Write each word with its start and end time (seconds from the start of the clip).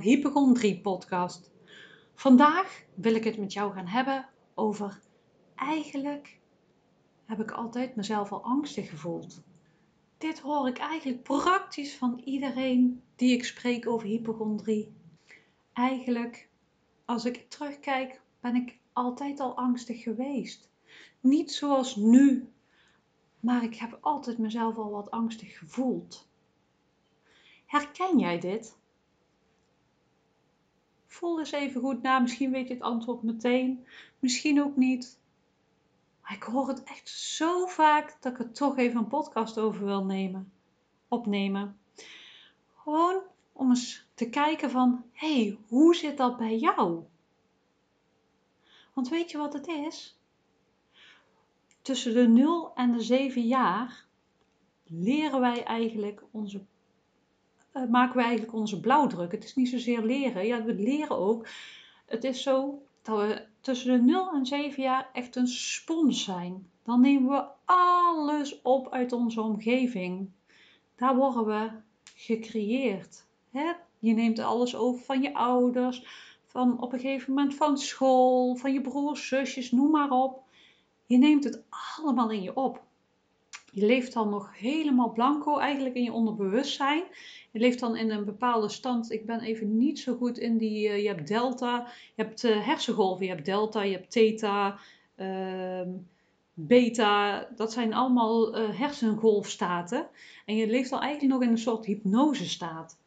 hypochondrie 0.00 0.80
podcast. 0.80 1.50
Vandaag 2.14 2.82
wil 2.94 3.14
ik 3.14 3.24
het 3.24 3.38
met 3.38 3.52
jou 3.52 3.72
gaan 3.72 3.86
hebben 3.86 4.28
over 4.54 5.00
eigenlijk 5.54 6.38
heb 7.24 7.40
ik 7.40 7.50
altijd 7.50 7.96
mezelf 7.96 8.32
al 8.32 8.42
angstig 8.44 8.88
gevoeld. 8.88 9.42
Dit 10.18 10.38
hoor 10.38 10.68
ik 10.68 10.78
eigenlijk 10.78 11.22
praktisch 11.22 11.96
van 11.96 12.20
iedereen 12.24 13.02
die 13.16 13.32
ik 13.32 13.44
spreek 13.44 13.88
over 13.88 14.06
hypochondrie. 14.06 14.94
Eigenlijk, 15.72 16.48
als 17.04 17.24
ik 17.24 17.50
terugkijk, 17.50 18.20
ben 18.40 18.54
ik 18.54 18.78
altijd 18.92 19.40
al 19.40 19.56
angstig 19.56 20.02
geweest. 20.02 20.70
Niet 21.20 21.52
zoals 21.52 21.96
nu, 21.96 22.52
maar 23.40 23.62
ik 23.62 23.74
heb 23.74 23.98
altijd 24.00 24.38
mezelf 24.38 24.76
al 24.76 24.90
wat 24.90 25.10
angstig 25.10 25.58
gevoeld. 25.58 26.28
Herken 27.66 28.18
jij 28.18 28.38
dit? 28.38 28.78
Voel 31.16 31.38
eens 31.38 31.52
even 31.52 31.80
goed 31.80 32.02
na. 32.02 32.18
Misschien 32.18 32.50
weet 32.50 32.68
je 32.68 32.74
het 32.74 32.82
antwoord 32.82 33.22
meteen, 33.22 33.86
misschien 34.18 34.62
ook 34.62 34.76
niet. 34.76 35.20
Maar 36.22 36.32
ik 36.32 36.42
hoor 36.42 36.68
het 36.68 36.82
echt 36.82 37.08
zo 37.08 37.66
vaak 37.66 38.16
dat 38.20 38.32
ik 38.32 38.38
er 38.38 38.52
toch 38.52 38.76
even 38.76 38.98
een 38.98 39.08
podcast 39.08 39.58
over 39.58 39.84
wil 39.84 40.04
nemen, 40.04 40.52
opnemen. 41.08 41.78
Gewoon 42.74 43.22
om 43.52 43.68
eens 43.68 44.06
te 44.14 44.28
kijken 44.28 44.70
van, 44.70 45.04
hé, 45.12 45.42
hey, 45.42 45.58
hoe 45.68 45.94
zit 45.94 46.16
dat 46.16 46.36
bij 46.36 46.56
jou? 46.56 47.04
Want 48.92 49.08
weet 49.08 49.30
je 49.30 49.38
wat 49.38 49.52
het 49.52 49.66
is? 49.66 50.18
Tussen 51.82 52.14
de 52.14 52.28
0 52.28 52.74
en 52.74 52.92
de 52.92 53.00
7 53.00 53.42
jaar 53.42 54.06
leren 54.84 55.40
wij 55.40 55.64
eigenlijk 55.64 56.22
onze 56.30 56.64
uh, 57.76 57.90
maken 57.90 58.16
we 58.16 58.22
eigenlijk 58.22 58.54
onze 58.54 58.80
blauwdruk. 58.80 59.32
Het 59.32 59.44
is 59.44 59.54
niet 59.54 59.68
zozeer 59.68 60.02
leren. 60.02 60.46
Ja, 60.46 60.62
we 60.62 60.74
leren 60.74 61.18
ook. 61.18 61.46
Het 62.06 62.24
is 62.24 62.42
zo 62.42 62.82
dat 63.02 63.18
we 63.18 63.46
tussen 63.60 63.92
de 63.92 64.12
0 64.12 64.30
en 64.32 64.46
7 64.46 64.82
jaar 64.82 65.10
echt 65.12 65.36
een 65.36 65.46
spons 65.46 66.24
zijn. 66.24 66.70
Dan 66.82 67.00
nemen 67.00 67.30
we 67.30 67.44
alles 67.64 68.62
op 68.62 68.92
uit 68.92 69.12
onze 69.12 69.40
omgeving. 69.40 70.30
Daar 70.96 71.16
worden 71.16 71.46
we 71.46 71.70
gecreëerd. 72.14 73.26
Hè? 73.50 73.72
Je 73.98 74.12
neemt 74.12 74.38
alles 74.38 74.76
over 74.76 75.04
van 75.04 75.22
je 75.22 75.34
ouders, 75.34 76.06
van 76.46 76.80
op 76.80 76.92
een 76.92 77.00
gegeven 77.00 77.34
moment 77.34 77.54
van 77.54 77.78
school, 77.78 78.54
van 78.54 78.72
je 78.72 78.80
broers, 78.80 79.28
zusjes, 79.28 79.70
noem 79.70 79.90
maar 79.90 80.10
op. 80.10 80.42
Je 81.06 81.18
neemt 81.18 81.44
het 81.44 81.62
allemaal 81.96 82.30
in 82.30 82.42
je 82.42 82.56
op. 82.56 82.82
Je 83.76 83.86
leeft 83.86 84.12
dan 84.12 84.28
nog 84.28 84.58
helemaal 84.58 85.12
blanco 85.12 85.58
eigenlijk 85.58 85.94
in 85.94 86.02
je 86.02 86.12
onderbewustzijn. 86.12 87.02
Je 87.52 87.58
leeft 87.58 87.80
dan 87.80 87.96
in 87.96 88.10
een 88.10 88.24
bepaalde 88.24 88.68
stand. 88.68 89.10
Ik 89.12 89.26
ben 89.26 89.40
even 89.40 89.76
niet 89.76 89.98
zo 89.98 90.14
goed 90.14 90.38
in 90.38 90.58
die. 90.58 90.88
Uh, 90.88 91.02
je 91.02 91.08
hebt 91.08 91.28
delta, 91.28 91.86
je 92.14 92.22
hebt 92.22 92.44
uh, 92.44 92.66
hersengolven, 92.66 93.26
je 93.26 93.32
hebt 93.32 93.44
delta, 93.44 93.82
je 93.82 93.92
hebt 93.92 94.10
theta, 94.10 94.78
uh, 95.16 95.80
beta. 96.54 97.48
Dat 97.56 97.72
zijn 97.72 97.94
allemaal 97.94 98.58
uh, 98.58 98.78
hersengolfstaten. 98.78 100.08
En 100.44 100.56
je 100.56 100.66
leeft 100.66 100.90
dan 100.90 101.00
eigenlijk 101.00 101.32
nog 101.32 101.42
in 101.42 101.50
een 101.50 101.58
soort 101.58 101.84
hypnosestaat. 101.84 102.98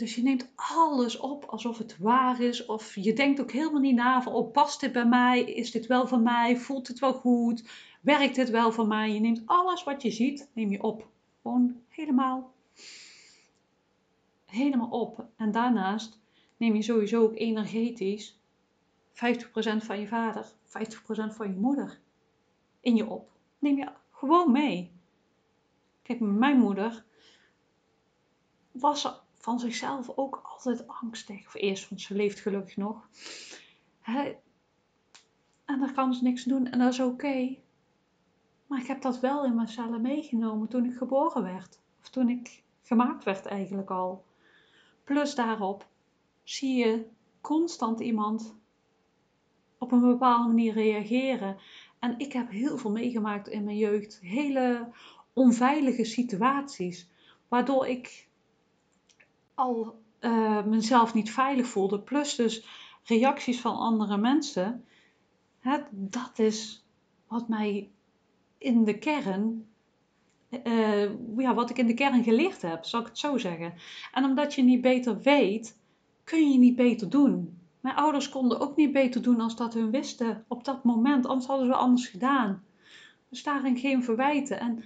Dus 0.00 0.14
je 0.14 0.22
neemt 0.22 0.52
alles 0.54 1.16
op 1.16 1.44
alsof 1.44 1.78
het 1.78 1.98
waar 1.98 2.40
is. 2.40 2.66
Of 2.66 2.94
je 2.94 3.12
denkt 3.12 3.40
ook 3.40 3.52
helemaal 3.52 3.80
niet 3.80 3.94
na 3.94 4.22
van, 4.22 4.32
oh, 4.32 4.52
past 4.52 4.80
dit 4.80 4.92
bij 4.92 5.06
mij? 5.06 5.42
Is 5.42 5.70
dit 5.70 5.86
wel 5.86 6.06
van 6.06 6.22
mij? 6.22 6.56
Voelt 6.56 6.88
het 6.88 6.98
wel 6.98 7.12
goed? 7.12 7.68
Werkt 8.00 8.34
dit 8.34 8.50
wel 8.50 8.72
voor 8.72 8.86
mij? 8.86 9.12
Je 9.12 9.20
neemt 9.20 9.42
alles 9.46 9.84
wat 9.84 10.02
je 10.02 10.10
ziet, 10.10 10.50
neem 10.52 10.70
je 10.70 10.82
op. 10.82 11.08
Gewoon 11.42 11.76
helemaal, 11.88 12.52
helemaal 14.46 14.88
op. 14.88 15.26
En 15.36 15.50
daarnaast 15.50 16.20
neem 16.56 16.74
je 16.74 16.82
sowieso 16.82 17.22
ook 17.22 17.36
energetisch 17.36 18.40
50% 19.12 19.16
van 19.76 20.00
je 20.00 20.06
vader, 20.06 20.46
50% 20.46 20.50
van 21.34 21.48
je 21.48 21.56
moeder 21.58 22.00
in 22.80 22.96
je 22.96 23.06
op. 23.06 23.30
Neem 23.58 23.76
je 23.76 23.88
gewoon 24.10 24.52
mee. 24.52 24.92
Kijk, 26.02 26.20
mijn 26.20 26.58
moeder 26.58 27.04
was 28.72 29.19
van 29.40 29.58
zichzelf 29.58 30.10
ook 30.14 30.40
altijd 30.44 30.88
angstig. 30.88 31.46
Of 31.46 31.54
eerst, 31.54 31.88
want 31.88 32.00
ze 32.00 32.14
leeft 32.14 32.40
gelukkig 32.40 32.76
nog. 32.76 33.08
En 35.64 35.80
daar 35.80 35.92
kan 35.92 36.14
ze 36.14 36.22
niks 36.22 36.44
doen 36.44 36.66
en 36.66 36.78
dat 36.78 36.92
is 36.92 37.00
oké. 37.00 37.56
Maar 38.66 38.80
ik 38.80 38.86
heb 38.86 39.02
dat 39.02 39.20
wel 39.20 39.44
in 39.44 39.54
mijn 39.54 39.68
cellen 39.68 40.00
meegenomen 40.00 40.68
toen 40.68 40.84
ik 40.84 40.96
geboren 40.96 41.42
werd. 41.42 41.78
Of 42.00 42.08
toen 42.08 42.28
ik 42.28 42.62
gemaakt 42.82 43.24
werd 43.24 43.46
eigenlijk 43.46 43.90
al. 43.90 44.24
Plus 45.04 45.34
daarop 45.34 45.86
zie 46.42 46.76
je 46.76 47.06
constant 47.40 48.00
iemand 48.00 48.54
op 49.78 49.92
een 49.92 50.00
bepaalde 50.00 50.48
manier 50.48 50.72
reageren. 50.72 51.56
En 51.98 52.18
ik 52.18 52.32
heb 52.32 52.50
heel 52.50 52.78
veel 52.78 52.90
meegemaakt 52.90 53.48
in 53.48 53.64
mijn 53.64 53.76
jeugd. 53.76 54.18
Hele 54.20 54.88
onveilige 55.32 56.04
situaties. 56.04 57.10
Waardoor 57.48 57.86
ik 57.86 58.28
al 59.60 60.02
uh, 60.20 60.64
mezelf 60.64 61.14
niet 61.14 61.32
veilig 61.32 61.66
voelde. 61.66 62.00
Plus 62.00 62.34
dus 62.34 62.66
reacties 63.04 63.60
van 63.60 63.76
andere 63.76 64.16
mensen. 64.16 64.84
Dat 65.90 66.38
is 66.38 66.86
wat 67.28 67.48
mij 67.48 67.90
in 68.58 68.84
de 68.84 68.98
kern, 68.98 69.66
uh, 70.64 71.10
ja, 71.36 71.54
wat 71.54 71.70
ik 71.70 71.78
in 71.78 71.86
de 71.86 71.94
kern 71.94 72.22
geleerd 72.22 72.62
heb, 72.62 72.84
zal 72.84 73.00
ik 73.00 73.06
het 73.06 73.18
zo 73.18 73.38
zeggen. 73.38 73.74
En 74.12 74.24
omdat 74.24 74.54
je 74.54 74.62
niet 74.62 74.80
beter 74.80 75.20
weet, 75.20 75.78
kun 76.24 76.50
je 76.50 76.58
niet 76.58 76.76
beter 76.76 77.10
doen. 77.10 77.58
Mijn 77.80 77.96
ouders 77.96 78.28
konden 78.28 78.60
ook 78.60 78.76
niet 78.76 78.92
beter 78.92 79.22
doen 79.22 79.40
als 79.40 79.56
dat 79.56 79.74
hun 79.74 79.90
wisten 79.90 80.44
op 80.48 80.64
dat 80.64 80.84
moment, 80.84 81.26
anders 81.26 81.46
hadden 81.46 81.66
ze 81.66 81.74
anders 81.74 82.06
gedaan. 82.06 82.64
Dus 83.28 83.42
daarin 83.42 83.78
geen 83.78 84.04
verwijten. 84.04 84.60
En 84.60 84.82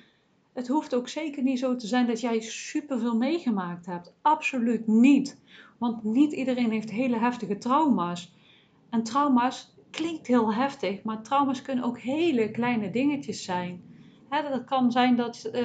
het 0.54 0.68
hoeft 0.68 0.94
ook 0.94 1.08
zeker 1.08 1.42
niet 1.42 1.58
zo 1.58 1.76
te 1.76 1.86
zijn 1.86 2.06
dat 2.06 2.20
jij 2.20 2.40
superveel 2.40 3.16
meegemaakt 3.16 3.86
hebt. 3.86 4.14
Absoluut 4.22 4.86
niet. 4.86 5.40
Want 5.78 6.04
niet 6.04 6.32
iedereen 6.32 6.70
heeft 6.70 6.90
hele 6.90 7.18
heftige 7.18 7.58
trauma's. 7.58 8.34
En 8.90 9.02
trauma's 9.02 9.74
klinkt 9.90 10.26
heel 10.26 10.54
heftig, 10.54 11.02
maar 11.02 11.22
trauma's 11.22 11.62
kunnen 11.62 11.84
ook 11.84 11.98
hele 11.98 12.50
kleine 12.50 12.90
dingetjes 12.90 13.44
zijn. 13.44 13.82
dat 14.28 14.64
kan 14.64 14.92
zijn 14.92 15.16
dat 15.16 15.50
uh, 15.52 15.62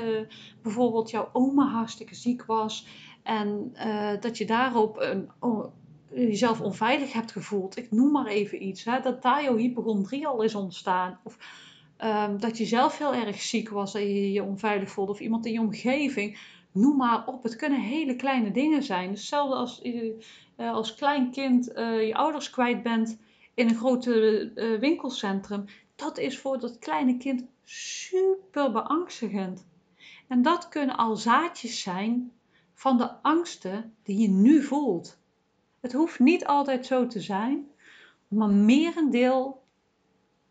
bijvoorbeeld 0.61 1.09
jouw 1.09 1.29
oma 1.33 1.67
hartstikke 1.67 2.15
ziek 2.15 2.45
was 2.45 2.87
en 3.23 3.71
uh, 3.73 4.11
dat 4.19 4.37
je 4.37 4.45
daarop 4.45 4.97
een, 4.99 5.29
jezelf 6.13 6.61
onveilig 6.61 7.13
hebt 7.13 7.31
gevoeld. 7.31 7.77
Ik 7.77 7.91
noem 7.91 8.11
maar 8.11 8.27
even 8.27 8.63
iets. 8.63 8.83
dat 8.83 9.21
daar 9.21 9.43
jouw 9.43 9.55
hypochondrie 9.55 10.27
al 10.27 10.41
is 10.41 10.55
ontstaan. 10.55 11.19
Of 11.23 11.37
um, 12.03 12.39
dat 12.39 12.57
je 12.57 12.65
zelf 12.65 12.97
heel 12.97 13.13
erg 13.13 13.41
ziek 13.41 13.69
was 13.69 13.93
en 13.93 14.07
je 14.13 14.31
je 14.31 14.43
onveilig 14.43 14.91
voelde. 14.91 15.11
Of 15.11 15.19
iemand 15.19 15.45
in 15.45 15.51
je 15.51 15.59
omgeving. 15.59 16.39
Noem 16.71 16.97
maar 16.97 17.27
op. 17.27 17.43
Het 17.43 17.55
kunnen 17.55 17.81
hele 17.81 18.15
kleine 18.15 18.51
dingen 18.51 18.83
zijn. 18.83 19.09
Hetzelfde 19.09 19.55
als 19.55 19.79
je 19.83 20.25
uh, 20.57 20.71
als 20.71 20.95
klein 20.95 21.31
kind 21.31 21.65
je 21.75 22.11
ouders 22.13 22.49
kwijt 22.49 22.83
bent 22.83 23.19
in 23.53 23.69
een 23.69 23.75
grote 23.75 24.77
winkelcentrum, 24.79 25.65
dat 25.95 26.17
is 26.17 26.39
voor 26.39 26.59
dat 26.59 26.79
kleine 26.79 27.17
kind 27.17 27.45
super 27.63 28.71
beangstigend. 28.71 29.67
En 30.27 30.41
dat 30.41 30.69
kunnen 30.69 30.97
al 30.97 31.15
zaadjes 31.15 31.81
zijn 31.81 32.31
van 32.73 32.97
de 32.97 33.21
angsten 33.21 33.93
die 34.03 34.17
je 34.17 34.29
nu 34.29 34.63
voelt. 34.63 35.17
Het 35.79 35.93
hoeft 35.93 36.19
niet 36.19 36.45
altijd 36.45 36.85
zo 36.85 37.07
te 37.07 37.19
zijn, 37.19 37.67
maar 38.27 38.49
merendeel 38.49 39.61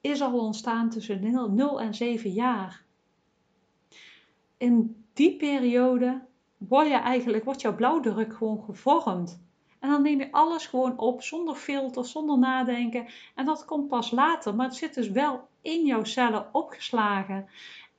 is 0.08 0.20
al 0.20 0.38
ontstaan 0.38 0.90
tussen 0.90 1.54
0 1.54 1.80
en 1.80 1.94
7 1.94 2.30
jaar. 2.30 2.82
In 4.56 5.04
die 5.12 5.36
periode 5.36 6.20
word 6.56 6.86
je 6.86 6.94
eigenlijk, 6.94 7.44
wordt 7.44 7.60
jouw 7.60 7.74
blauwdruk 7.74 8.36
gewoon 8.36 8.62
gevormd. 8.64 9.40
En 9.78 9.88
dan 9.90 10.02
neem 10.02 10.18
je 10.18 10.32
alles 10.32 10.66
gewoon 10.66 10.98
op, 10.98 11.22
zonder 11.22 11.54
filter, 11.54 12.04
zonder 12.04 12.38
nadenken. 12.38 13.06
En 13.34 13.44
dat 13.44 13.64
komt 13.64 13.88
pas 13.88 14.10
later, 14.10 14.54
maar 14.54 14.66
het 14.66 14.76
zit 14.76 14.94
dus 14.94 15.10
wel 15.10 15.48
in 15.62 15.84
jouw 15.84 16.04
cellen 16.04 16.54
opgeslagen. 16.54 17.48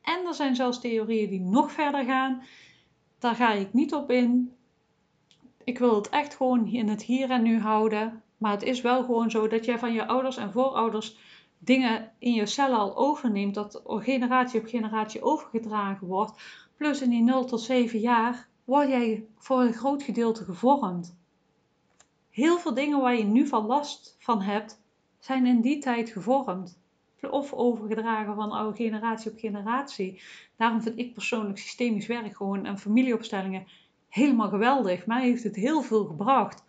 En 0.02 0.26
er 0.26 0.34
zijn 0.34 0.56
zelfs 0.56 0.80
theorieën 0.80 1.30
die 1.30 1.42
nog 1.42 1.72
verder 1.72 2.04
gaan. 2.04 2.44
Daar 3.20 3.36
ga 3.36 3.52
ik 3.52 3.74
niet 3.74 3.94
op 3.94 4.12
in. 4.12 4.54
Ik 5.64 5.80
wil 5.80 5.96
het 5.96 6.10
echt 6.10 6.36
gewoon 6.36 6.68
in 6.68 6.88
het 6.88 7.04
hier 7.04 7.30
en 7.30 7.44
nu 7.44 7.60
houden. 7.60 8.24
Maar 8.38 8.52
het 8.52 8.64
is 8.64 8.82
wel 8.82 9.04
gewoon 9.04 9.32
zo 9.32 9.48
dat 9.48 9.66
jij 9.66 9.80
van 9.80 9.94
je 9.94 10.06
ouders 10.06 10.38
en 10.38 10.52
voorouders 10.52 11.18
dingen 11.60 12.12
in 12.20 12.34
je 12.34 12.46
cellen 12.46 12.78
al 12.78 12.98
overneemt. 12.98 13.56
Dat 13.56 13.82
generatie 13.86 14.60
op 14.60 14.68
generatie 14.68 15.22
overgedragen 15.22 16.08
wordt. 16.08 16.42
Plus 16.78 17.02
in 17.02 17.10
die 17.10 17.24
0 17.24 17.46
tot 17.46 17.62
7 17.62 18.00
jaar 18.00 18.48
word 18.64 18.88
jij 18.88 19.26
voor 19.38 19.62
een 19.62 19.74
groot 19.74 20.04
gedeelte 20.04 20.44
gevormd. 20.44 21.18
Heel 22.30 22.58
veel 22.58 22.74
dingen 22.74 23.02
waar 23.02 23.16
je 23.16 23.24
nu 23.24 23.48
van 23.48 23.66
last 23.66 24.16
van 24.20 24.42
hebt, 24.42 24.82
zijn 25.20 25.46
in 25.46 25.62
die 25.62 25.80
tijd 25.80 26.10
gevormd. 26.10 26.80
Of 27.30 27.54
overgedragen 27.54 28.36
van 28.36 28.52
oude 28.52 28.76
generatie 28.76 29.32
op 29.32 29.40
generatie. 29.40 30.22
Daarom 30.58 30.82
vind 30.82 30.98
ik 31.00 31.14
persoonlijk 31.14 31.58
systemisch 31.58 32.08
werk 32.08 32.36
gewoon 32.36 32.66
en 32.66 32.80
familieopstellingen 32.80 33.68
helemaal 34.10 34.50
geweldig. 34.50 35.06
Mij 35.06 35.24
heeft 35.24 35.44
het 35.44 35.56
heel 35.56 35.82
veel 35.82 36.06
gebracht. 36.06 36.64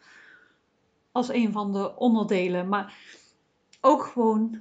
Als 1.12 1.28
een 1.28 1.52
van 1.52 1.72
de 1.72 1.96
onderdelen. 1.96 2.68
Maar 2.68 2.94
ook 3.80 4.04
gewoon 4.04 4.60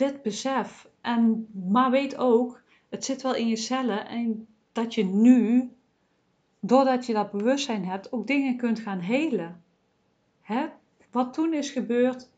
dit 0.00 0.22
besef. 0.22 0.88
En, 1.00 1.48
maar 1.70 1.90
weet 1.90 2.16
ook, 2.16 2.62
het 2.88 3.04
zit 3.04 3.22
wel 3.22 3.34
in 3.34 3.48
je 3.48 3.56
cellen. 3.56 4.08
En 4.08 4.46
dat 4.72 4.94
je 4.94 5.04
nu, 5.04 5.70
doordat 6.60 7.06
je 7.06 7.12
dat 7.12 7.30
bewustzijn 7.30 7.84
hebt, 7.84 8.12
ook 8.12 8.26
dingen 8.26 8.56
kunt 8.56 8.80
gaan 8.80 8.98
helen. 8.98 9.62
Wat 11.10 11.32
toen 11.32 11.54
is 11.54 11.70
gebeurd, 11.70 12.30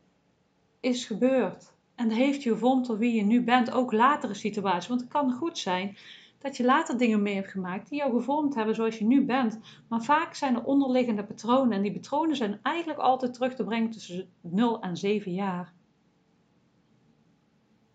is 0.79 1.05
gebeurd. 1.05 1.73
En 1.95 2.09
heeft 2.09 2.43
je 2.43 2.49
gevormd 2.49 2.85
tot 2.85 2.97
wie 2.97 3.15
je 3.15 3.23
nu 3.23 3.43
bent, 3.43 3.71
ook 3.71 3.91
latere 3.91 4.33
situaties. 4.33 4.89
Want 4.89 5.01
het 5.01 5.09
kan 5.09 5.31
goed 5.31 5.57
zijn 5.57 5.97
dat 6.39 6.57
je 6.57 6.63
later 6.63 6.97
dingen 6.97 7.21
mee 7.21 7.35
hebt 7.35 7.51
gemaakt 7.51 7.89
die 7.89 7.97
jou 7.97 8.11
gevormd 8.11 8.55
hebben 8.55 8.75
zoals 8.75 8.97
je 8.97 9.05
nu 9.05 9.25
bent. 9.25 9.59
Maar 9.87 10.03
vaak 10.03 10.33
zijn 10.33 10.55
er 10.55 10.63
onderliggende 10.63 11.23
patronen. 11.23 11.71
En 11.71 11.81
die 11.81 11.93
patronen 11.93 12.35
zijn 12.35 12.59
eigenlijk 12.61 12.99
altijd 12.99 13.33
terug 13.33 13.55
te 13.55 13.63
brengen 13.63 13.89
tussen 13.89 14.29
0 14.41 14.81
en 14.81 14.97
7 14.97 15.33
jaar. 15.33 15.73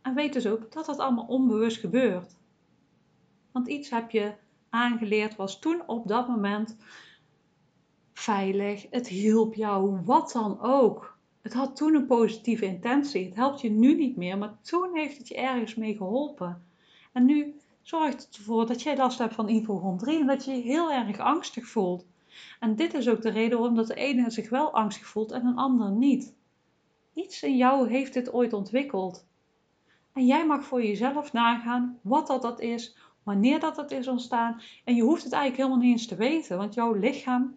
En 0.03 0.15
weet 0.15 0.33
dus 0.33 0.47
ook 0.47 0.73
dat 0.73 0.87
dat 0.87 0.99
allemaal 0.99 1.27
onbewust 1.27 1.81
gebeurt. 1.81 2.37
Want 3.53 3.69
iets 3.69 3.91
heb 3.91 4.11
je 4.11 4.35
aangeleerd, 4.71 5.37
was 5.37 5.59
toen 5.59 5.83
op 5.87 6.09
dat 6.09 6.29
moment 6.29 6.77
veilig, 8.13 8.87
het 8.91 9.09
hielp 9.09 9.55
jou, 9.55 10.01
wat 10.05 10.33
dan 10.33 10.61
ook. 10.61 11.19
Het 11.43 11.53
had 11.53 11.77
toen 11.77 11.95
een 11.95 12.07
positieve 12.07 12.65
intentie. 12.65 13.25
Het 13.25 13.35
helpt 13.35 13.61
je 13.61 13.71
nu 13.71 13.95
niet 13.95 14.17
meer, 14.17 14.39
maar 14.39 14.59
toen 14.63 14.91
heeft 14.95 15.19
het 15.19 15.29
je 15.29 15.37
ergens 15.37 15.75
mee 15.75 15.97
geholpen. 15.97 16.63
En 17.13 17.25
nu 17.25 17.55
zorgt 17.83 18.25
het 18.25 18.37
ervoor 18.37 18.67
dat 18.67 18.83
jij 18.83 18.97
last 18.97 19.19
hebt 19.19 19.35
van 19.35 19.47
hypochondrie 19.47 20.17
3 20.17 20.21
en 20.21 20.27
dat 20.27 20.45
je 20.45 20.53
je 20.53 20.63
heel 20.63 20.93
erg 20.93 21.19
angstig 21.19 21.67
voelt. 21.67 22.07
En 22.61 22.77
dit 22.77 22.95
is 22.95 23.09
ook 23.09 23.23
de 23.23 23.31
reden 23.31 23.59
waarom 23.59 23.77
dat 23.77 23.87
de 23.87 23.95
ene 23.95 24.31
zich 24.31 24.51
wel 24.51 24.73
angstig 24.73 25.07
voelt 25.07 25.33
en 25.33 25.47
een 25.47 25.57
ander 25.57 25.91
niet. 25.91 26.35
Iets 27.15 27.43
in 27.43 27.57
jou 27.57 27.89
heeft 27.89 28.13
dit 28.13 28.33
ooit 28.33 28.53
ontwikkeld. 28.53 29.27
En 30.19 30.27
jij 30.27 30.47
mag 30.47 30.65
voor 30.65 30.83
jezelf 30.83 31.33
nagaan 31.33 31.99
wat 32.03 32.27
dat, 32.27 32.43
dat 32.43 32.61
is, 32.61 32.97
wanneer 33.23 33.61
dat, 33.61 33.77
dat 33.77 33.91
is 33.91 34.09
ontstaan. 34.09 34.61
En 34.85 34.95
je 34.95 35.03
hoeft 35.03 35.25
het 35.25 35.33
eigenlijk 35.33 35.63
helemaal 35.63 35.85
niet 35.85 35.99
eens 35.99 36.07
te 36.07 36.17
weten, 36.17 36.57
want 36.57 36.75
jouw 36.75 36.93
lichaam, 36.93 37.57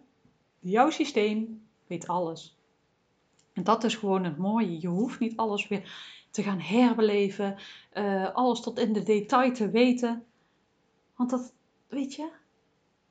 jouw 0.58 0.90
systeem, 0.90 1.66
weet 1.86 2.06
alles. 2.06 2.56
En 3.52 3.64
dat 3.64 3.84
is 3.84 3.94
gewoon 3.94 4.24
het 4.24 4.38
mooie. 4.38 4.80
Je 4.80 4.88
hoeft 4.88 5.18
niet 5.18 5.36
alles 5.36 5.68
weer 5.68 5.92
te 6.30 6.42
gaan 6.42 6.60
herbeleven, 6.60 7.56
uh, 7.94 8.34
alles 8.34 8.60
tot 8.60 8.78
in 8.78 8.92
de 8.92 9.02
detail 9.02 9.52
te 9.52 9.70
weten. 9.70 10.24
Want 11.16 11.30
dat, 11.30 11.54
weet 11.88 12.14
je, 12.14 12.30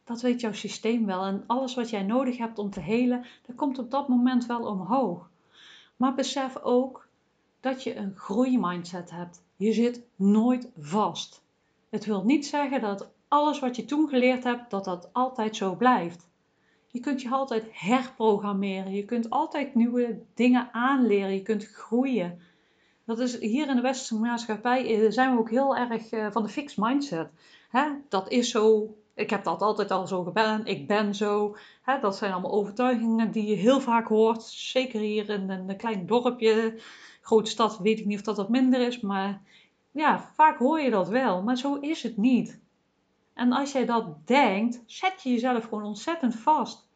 dat 0.03 0.21
weet 0.21 0.41
jouw 0.41 0.53
systeem 0.53 1.05
wel. 1.05 1.23
En 1.23 1.43
alles 1.47 1.75
wat 1.75 1.89
jij 1.89 2.03
nodig 2.03 2.37
hebt 2.37 2.59
om 2.59 2.69
te 2.69 2.81
helen, 2.81 3.25
dat 3.45 3.55
komt 3.55 3.79
op 3.79 3.91
dat 3.91 4.07
moment 4.07 4.45
wel 4.45 4.65
omhoog. 4.65 5.29
Maar 5.97 6.15
besef 6.15 6.57
ook 6.57 7.09
dat 7.61 7.83
je 7.83 7.95
een 7.95 8.13
groeimindset 8.15 9.11
hebt. 9.11 9.43
Je 9.55 9.73
zit 9.73 10.01
nooit 10.15 10.69
vast. 10.79 11.43
Het 11.89 12.05
wil 12.05 12.23
niet 12.23 12.45
zeggen 12.45 12.81
dat 12.81 13.11
alles 13.27 13.59
wat 13.59 13.75
je 13.75 13.85
toen 13.85 14.09
geleerd 14.09 14.43
hebt, 14.43 14.69
dat 14.69 14.85
dat 14.85 15.09
altijd 15.13 15.55
zo 15.55 15.75
blijft. 15.75 16.29
Je 16.87 16.99
kunt 16.99 17.21
je 17.21 17.29
altijd 17.29 17.65
herprogrammeren. 17.71 18.93
Je 18.93 19.05
kunt 19.05 19.29
altijd 19.29 19.75
nieuwe 19.75 20.19
dingen 20.33 20.69
aanleren. 20.71 21.33
Je 21.33 21.41
kunt 21.41 21.65
groeien. 21.65 22.39
Dat 23.05 23.19
is 23.19 23.39
hier 23.39 23.69
in 23.69 23.75
de 23.75 23.81
westerse 23.81 24.19
maatschappij 24.19 24.85
eh, 24.85 25.11
zijn 25.11 25.33
we 25.33 25.39
ook 25.39 25.49
heel 25.49 25.77
erg 25.77 26.09
eh, 26.09 26.27
van 26.31 26.43
de 26.43 26.49
fixed 26.49 26.77
mindset. 26.77 27.29
Dat 28.09 28.29
is 28.29 28.49
zo. 28.49 28.95
Ik 29.15 29.29
heb 29.29 29.43
dat 29.43 29.61
altijd 29.61 29.91
al 29.91 30.07
zo 30.07 30.23
gedaan. 30.23 30.65
Ik 30.65 30.87
ben 30.87 31.15
zo. 31.15 31.55
Dat 32.01 32.17
zijn 32.17 32.31
allemaal 32.31 32.51
overtuigingen 32.51 33.31
die 33.31 33.47
je 33.47 33.55
heel 33.55 33.81
vaak 33.81 34.07
hoort. 34.07 34.43
Zeker 34.43 34.99
hier 34.99 35.29
in 35.29 35.49
een 35.49 35.77
klein 35.77 36.05
dorpje. 36.05 36.79
Grote 37.31 37.49
stad 37.49 37.77
weet 37.77 37.99
ik 37.99 38.05
niet 38.05 38.17
of 38.17 38.23
dat 38.23 38.37
wat 38.37 38.49
minder 38.49 38.87
is. 38.87 38.99
Maar 38.99 39.41
ja, 39.91 40.31
vaak 40.35 40.57
hoor 40.57 40.79
je 40.81 40.89
dat 40.89 41.09
wel. 41.09 41.43
Maar 41.43 41.57
zo 41.57 41.75
is 41.75 42.03
het 42.03 42.17
niet. 42.17 42.61
En 43.33 43.51
als 43.51 43.71
jij 43.71 43.85
dat 43.85 44.27
denkt, 44.27 44.83
zet 44.85 45.23
je 45.23 45.29
jezelf 45.29 45.63
gewoon 45.63 45.83
ontzettend 45.83 46.35
vast. 46.35 46.89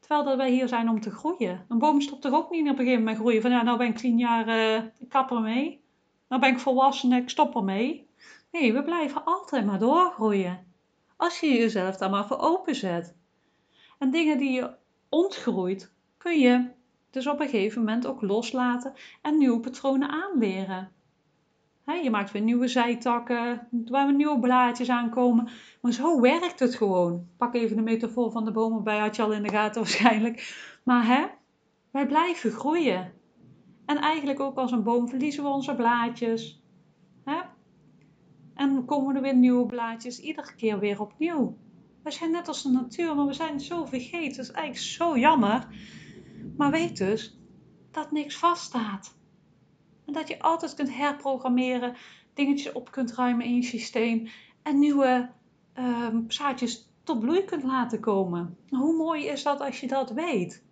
Terwijl 0.00 0.24
dat 0.24 0.36
wij 0.36 0.50
hier 0.50 0.68
zijn 0.68 0.88
om 0.88 1.00
te 1.00 1.10
groeien. 1.10 1.64
Een 1.68 1.78
boom 1.78 2.00
stopt 2.00 2.22
toch 2.22 2.32
ook 2.32 2.50
niet 2.50 2.62
op 2.62 2.68
een 2.68 2.76
gegeven 2.76 2.98
moment 2.98 3.18
groeien. 3.18 3.42
Van 3.42 3.50
ja, 3.50 3.62
nou 3.62 3.78
ben 3.78 3.86
ik 3.86 3.96
tien 3.96 4.18
jaar, 4.18 4.48
uh, 4.48 4.76
ik 4.76 5.08
kap 5.08 5.30
ermee. 5.30 5.84
Nou 6.28 6.40
ben 6.40 6.50
ik 6.50 6.58
volwassen, 6.58 7.12
ik 7.12 7.28
stop 7.28 7.56
ermee. 7.56 8.08
Nee, 8.52 8.72
we 8.72 8.82
blijven 8.82 9.24
altijd 9.24 9.66
maar 9.66 9.78
doorgroeien. 9.78 10.66
Als 11.16 11.40
je 11.40 11.48
jezelf 11.48 11.96
daar 11.96 12.10
maar 12.10 12.26
voor 12.26 12.38
openzet. 12.38 13.16
En 13.98 14.10
dingen 14.10 14.38
die 14.38 14.52
je 14.52 14.70
ontgroeit, 15.08 15.92
kun 16.16 16.38
je 16.38 16.74
dus 17.10 17.26
op 17.26 17.40
een 17.40 17.48
gegeven 17.48 17.78
moment 17.78 18.06
ook 18.06 18.22
loslaten 18.22 18.92
en 19.22 19.38
nieuwe 19.38 19.60
patronen 19.60 20.08
aanleren 20.08 20.94
je 21.94 22.10
maakt 22.10 22.32
weer 22.32 22.42
nieuwe 22.42 22.68
zijtakken, 22.68 23.68
waar 23.70 24.06
weer 24.06 24.16
nieuwe 24.16 24.38
blaadjes 24.38 24.88
aankomen. 24.88 25.48
Maar 25.80 25.92
zo 25.92 26.20
werkt 26.20 26.60
het 26.60 26.74
gewoon. 26.74 27.28
Pak 27.36 27.54
even 27.54 27.76
de 27.76 27.82
metafoor 27.82 28.30
van 28.30 28.44
de 28.44 28.50
bomen 28.50 28.82
bij, 28.82 28.98
had 28.98 29.16
je 29.16 29.22
al 29.22 29.32
in 29.32 29.42
de 29.42 29.48
gaten 29.48 29.80
waarschijnlijk. 29.82 30.54
Maar 30.82 31.06
hè, 31.06 31.26
wij 31.90 32.06
blijven 32.06 32.50
groeien. 32.50 33.12
En 33.86 33.96
eigenlijk 33.96 34.40
ook 34.40 34.56
als 34.56 34.72
een 34.72 34.82
boom 34.82 35.08
verliezen 35.08 35.42
we 35.42 35.48
onze 35.48 35.74
blaadjes. 35.74 36.62
Hè? 37.24 37.40
En 38.54 38.84
komen 38.84 39.16
er 39.16 39.22
weer 39.22 39.36
nieuwe 39.36 39.66
blaadjes, 39.66 40.20
iedere 40.20 40.54
keer 40.54 40.78
weer 40.78 41.00
opnieuw. 41.00 41.56
We 42.02 42.10
zijn 42.10 42.30
net 42.30 42.48
als 42.48 42.62
de 42.62 42.70
natuur, 42.70 43.14
maar 43.14 43.26
we 43.26 43.32
zijn 43.32 43.60
zo 43.60 43.84
vergeten. 43.84 44.36
Dat 44.36 44.46
is 44.46 44.50
eigenlijk 44.50 44.78
zo 44.78 45.18
jammer. 45.18 45.66
Maar 46.56 46.70
weet 46.70 46.96
dus 46.96 47.38
dat 47.90 48.10
niks 48.10 48.36
vaststaat. 48.36 49.16
En 50.06 50.12
dat 50.12 50.28
je 50.28 50.40
altijd 50.40 50.74
kunt 50.74 50.96
herprogrammeren, 50.96 51.96
dingetjes 52.34 52.72
op 52.72 52.90
kunt 52.90 53.14
ruimen 53.14 53.46
in 53.46 53.54
je 53.54 53.62
systeem 53.62 54.28
en 54.62 54.78
nieuwe 54.78 55.30
uh, 55.78 56.08
zaadjes 56.28 56.90
tot 57.02 57.20
bloei 57.20 57.44
kunt 57.44 57.62
laten 57.62 58.00
komen. 58.00 58.56
Hoe 58.68 58.96
mooi 58.96 59.26
is 59.26 59.42
dat 59.42 59.60
als 59.60 59.80
je 59.80 59.86
dat 59.86 60.10
weet? 60.10 60.64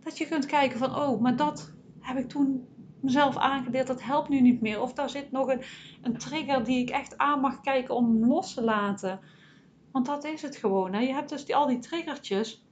Dat 0.00 0.18
je 0.18 0.26
kunt 0.26 0.46
kijken 0.46 0.78
van, 0.78 0.96
oh, 0.96 1.20
maar 1.20 1.36
dat 1.36 1.72
heb 2.00 2.16
ik 2.16 2.28
toen 2.28 2.66
mezelf 3.00 3.36
aangeleerd, 3.36 3.86
dat 3.86 4.02
helpt 4.02 4.28
nu 4.28 4.40
niet 4.40 4.60
meer. 4.60 4.80
Of 4.80 4.92
daar 4.92 5.10
zit 5.10 5.32
nog 5.32 5.48
een, 5.48 5.62
een 6.02 6.18
trigger 6.18 6.64
die 6.64 6.78
ik 6.78 6.90
echt 6.90 7.18
aan 7.18 7.40
mag 7.40 7.60
kijken 7.60 7.94
om 7.94 8.26
los 8.26 8.54
te 8.54 8.62
laten. 8.62 9.20
Want 9.92 10.06
dat 10.06 10.24
is 10.24 10.42
het 10.42 10.56
gewoon. 10.56 10.92
Hè? 10.92 11.00
Je 11.00 11.14
hebt 11.14 11.28
dus 11.28 11.52
al 11.52 11.66
die 11.66 11.78
triggertjes. 11.78 12.66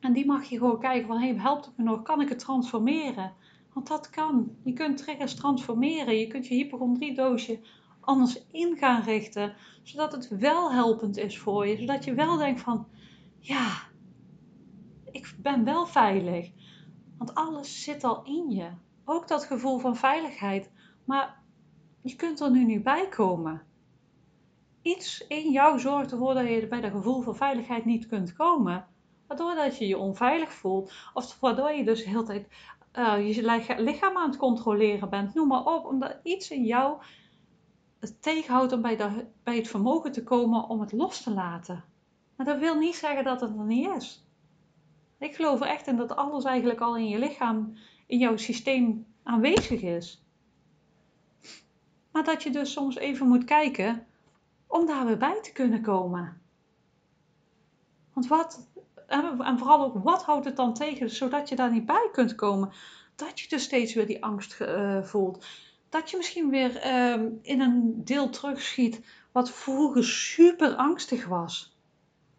En 0.00 0.12
die 0.12 0.26
mag 0.26 0.44
je 0.44 0.58
gewoon 0.58 0.80
kijken 0.80 1.06
van, 1.06 1.20
helpt 1.20 1.66
het 1.66 1.76
me 1.76 1.84
nog? 1.84 2.02
Kan 2.02 2.20
ik 2.20 2.28
het 2.28 2.38
transformeren? 2.38 3.32
Want 3.72 3.86
dat 3.86 4.10
kan. 4.10 4.56
Je 4.62 4.72
kunt 4.72 4.98
triggers 4.98 5.34
transformeren. 5.34 6.18
Je 6.18 6.26
kunt 6.26 6.46
je 6.46 6.54
hypochondriedoosje 6.54 7.60
anders 8.00 8.46
in 8.50 8.76
gaan 8.76 9.02
richten. 9.02 9.54
Zodat 9.82 10.12
het 10.12 10.28
wel 10.28 10.72
helpend 10.72 11.16
is 11.16 11.38
voor 11.38 11.66
je. 11.66 11.76
Zodat 11.76 12.04
je 12.04 12.14
wel 12.14 12.36
denkt 12.36 12.60
van, 12.60 12.86
ja, 13.38 13.82
ik 15.10 15.34
ben 15.38 15.64
wel 15.64 15.86
veilig. 15.86 16.50
Want 17.18 17.34
alles 17.34 17.82
zit 17.82 18.04
al 18.04 18.24
in 18.24 18.50
je. 18.50 18.70
Ook 19.04 19.28
dat 19.28 19.44
gevoel 19.44 19.78
van 19.78 19.96
veiligheid. 19.96 20.70
Maar 21.04 21.42
je 22.02 22.16
kunt 22.16 22.40
er 22.40 22.50
nu 22.50 22.64
niet 22.64 22.82
bij 22.82 23.08
komen. 23.08 23.62
Iets 24.82 25.26
in 25.26 25.50
jou 25.50 25.78
zorgt 25.78 26.12
ervoor 26.12 26.34
dat 26.34 26.48
je 26.48 26.66
bij 26.68 26.80
dat 26.80 26.90
gevoel 26.90 27.20
van 27.20 27.36
veiligheid 27.36 27.84
niet 27.84 28.06
kunt 28.06 28.32
komen. 28.32 28.86
Waardoor 29.30 29.54
dat 29.54 29.78
je 29.78 29.86
je 29.86 29.98
onveilig 29.98 30.52
voelt. 30.52 30.92
Of 31.14 31.40
waardoor 31.40 31.70
je 31.70 31.84
dus 31.84 32.04
de 32.04 32.08
hele 32.08 32.22
tijd 32.22 32.48
uh, 32.98 33.34
je 33.34 33.74
lichaam 33.78 34.16
aan 34.16 34.28
het 34.28 34.38
controleren 34.38 35.10
bent, 35.10 35.34
noem 35.34 35.48
maar 35.48 35.64
op, 35.64 35.84
omdat 35.84 36.18
iets 36.22 36.50
in 36.50 36.64
jou 36.64 37.02
het 37.98 38.22
tegenhoudt 38.22 38.72
om 38.72 38.82
bij, 38.82 38.96
bij 39.42 39.56
het 39.56 39.68
vermogen 39.68 40.12
te 40.12 40.22
komen 40.22 40.68
om 40.68 40.80
het 40.80 40.92
los 40.92 41.22
te 41.22 41.30
laten. 41.30 41.84
Maar 42.36 42.46
dat 42.46 42.58
wil 42.58 42.78
niet 42.78 42.94
zeggen 42.94 43.24
dat 43.24 43.40
het 43.40 43.50
er 43.50 43.64
niet 43.64 43.88
is. 43.96 44.26
Ik 45.18 45.34
geloof 45.34 45.60
er 45.60 45.66
echt 45.66 45.86
in 45.86 45.96
dat 45.96 46.16
alles 46.16 46.44
eigenlijk 46.44 46.80
al 46.80 46.96
in 46.96 47.08
je 47.08 47.18
lichaam, 47.18 47.76
in 48.06 48.18
jouw 48.18 48.36
systeem 48.36 49.06
aanwezig 49.22 49.82
is. 49.82 50.24
Maar 52.12 52.24
dat 52.24 52.42
je 52.42 52.50
dus 52.50 52.72
soms 52.72 52.96
even 52.96 53.28
moet 53.28 53.44
kijken 53.44 54.06
om 54.66 54.86
daar 54.86 55.06
weer 55.06 55.18
bij 55.18 55.40
te 55.42 55.52
kunnen 55.52 55.82
komen. 55.82 56.40
Want 58.12 58.26
wat 58.26 58.69
en 59.10 59.58
vooral 59.58 59.84
ook 59.84 60.04
wat 60.04 60.22
houdt 60.22 60.44
het 60.44 60.56
dan 60.56 60.74
tegen, 60.74 61.10
zodat 61.10 61.48
je 61.48 61.56
daar 61.56 61.70
niet 61.70 61.86
bij 61.86 62.08
kunt 62.12 62.34
komen. 62.34 62.72
Dat 63.14 63.40
je 63.40 63.48
dus 63.48 63.62
steeds 63.62 63.94
weer 63.94 64.06
die 64.06 64.24
angst 64.24 64.60
uh, 64.60 65.02
voelt. 65.02 65.46
Dat 65.88 66.10
je 66.10 66.16
misschien 66.16 66.50
weer 66.50 66.86
uh, 66.86 67.26
in 67.42 67.60
een 67.60 68.04
deel 68.04 68.30
terugschiet 68.30 69.00
wat 69.32 69.50
vroeger 69.50 70.04
super 70.04 70.74
angstig 70.74 71.26
was. 71.26 71.76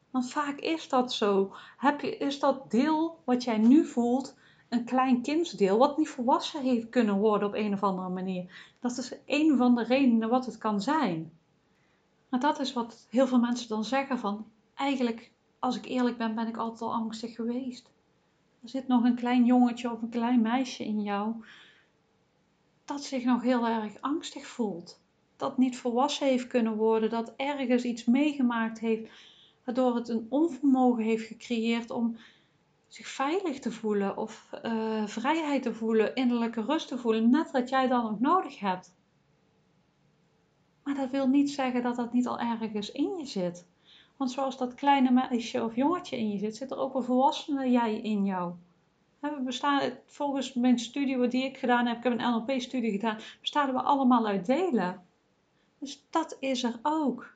Want 0.09 0.31
vaak 0.31 0.59
is 0.59 0.89
dat 0.89 1.13
zo. 1.13 1.53
Heb 1.77 2.01
je, 2.01 2.17
is 2.17 2.39
dat 2.39 2.71
deel 2.71 3.21
wat 3.25 3.43
jij 3.43 3.57
nu 3.57 3.85
voelt 3.85 4.35
een 4.69 4.83
klein 4.83 5.21
kindsdeel 5.21 5.77
wat 5.77 5.97
niet 5.97 6.09
volwassen 6.09 6.61
heeft 6.61 6.89
kunnen 6.89 7.17
worden 7.17 7.47
op 7.47 7.53
een 7.53 7.73
of 7.73 7.83
andere 7.83 8.09
manier. 8.09 8.73
Dat 8.79 8.97
is 8.97 9.13
een 9.25 9.57
van 9.57 9.75
de 9.75 9.83
redenen 9.83 10.29
wat 10.29 10.45
het 10.45 10.57
kan 10.57 10.81
zijn. 10.81 11.31
Maar 12.29 12.39
dat 12.39 12.59
is 12.59 12.73
wat 12.73 13.07
heel 13.09 13.27
veel 13.27 13.39
mensen 13.39 13.69
dan 13.69 13.83
zeggen 13.83 14.19
van 14.19 14.45
eigenlijk 14.75 15.31
als 15.61 15.77
ik 15.77 15.85
eerlijk 15.85 16.17
ben, 16.17 16.35
ben 16.35 16.47
ik 16.47 16.57
altijd 16.57 16.81
al 16.81 16.93
angstig 16.93 17.35
geweest. 17.35 17.91
Er 18.61 18.69
zit 18.69 18.87
nog 18.87 19.03
een 19.03 19.15
klein 19.15 19.45
jongetje 19.45 19.91
of 19.91 20.01
een 20.01 20.09
klein 20.09 20.41
meisje 20.41 20.83
in 20.83 21.01
jou 21.01 21.35
dat 22.85 23.03
zich 23.03 23.23
nog 23.23 23.41
heel 23.41 23.67
erg 23.67 24.01
angstig 24.01 24.47
voelt. 24.47 25.01
Dat 25.35 25.57
niet 25.57 25.77
volwassen 25.77 26.27
heeft 26.27 26.47
kunnen 26.47 26.75
worden, 26.75 27.09
dat 27.09 27.33
ergens 27.35 27.83
iets 27.83 28.05
meegemaakt 28.05 28.79
heeft, 28.79 29.11
waardoor 29.63 29.95
het 29.95 30.09
een 30.09 30.25
onvermogen 30.29 31.03
heeft 31.03 31.27
gecreëerd 31.27 31.89
om 31.89 32.17
zich 32.87 33.07
veilig 33.07 33.59
te 33.59 33.71
voelen 33.71 34.17
of 34.17 34.49
uh, 34.65 35.05
vrijheid 35.07 35.63
te 35.63 35.73
voelen, 35.73 36.15
innerlijke 36.15 36.61
rust 36.61 36.87
te 36.87 36.97
voelen, 36.97 37.29
net 37.29 37.51
wat 37.51 37.69
jij 37.69 37.87
dan 37.87 38.05
ook 38.05 38.19
nodig 38.19 38.59
hebt. 38.59 38.95
Maar 40.83 40.95
dat 40.95 41.09
wil 41.09 41.27
niet 41.27 41.51
zeggen 41.51 41.83
dat 41.83 41.95
dat 41.95 42.13
niet 42.13 42.27
al 42.27 42.39
ergens 42.39 42.91
in 42.91 43.17
je 43.17 43.25
zit. 43.25 43.65
Want 44.21 44.33
zoals 44.33 44.57
dat 44.57 44.73
kleine 44.73 45.11
meisje 45.11 45.63
of 45.63 45.75
jongetje 45.75 46.17
in 46.17 46.31
je 46.31 46.37
zit, 46.37 46.55
zit 46.55 46.71
er 46.71 46.77
ook 46.77 46.95
een 46.95 47.03
volwassene 47.03 47.69
jij 47.69 48.01
in 48.01 48.25
jou. 48.25 48.53
We 49.19 49.41
bestaan, 49.43 49.91
volgens 50.05 50.53
mijn 50.53 50.79
studie 50.79 51.27
die 51.27 51.43
ik 51.43 51.57
gedaan 51.57 51.85
heb, 51.85 51.97
ik 51.97 52.03
heb 52.03 52.13
een 52.13 52.31
NLP-studie 52.31 52.91
gedaan, 52.91 53.19
bestaan 53.39 53.73
we 53.73 53.81
allemaal 53.81 54.27
uit 54.27 54.45
delen. 54.45 55.05
Dus 55.79 56.05
dat 56.09 56.37
is 56.39 56.63
er 56.63 56.79
ook. 56.81 57.35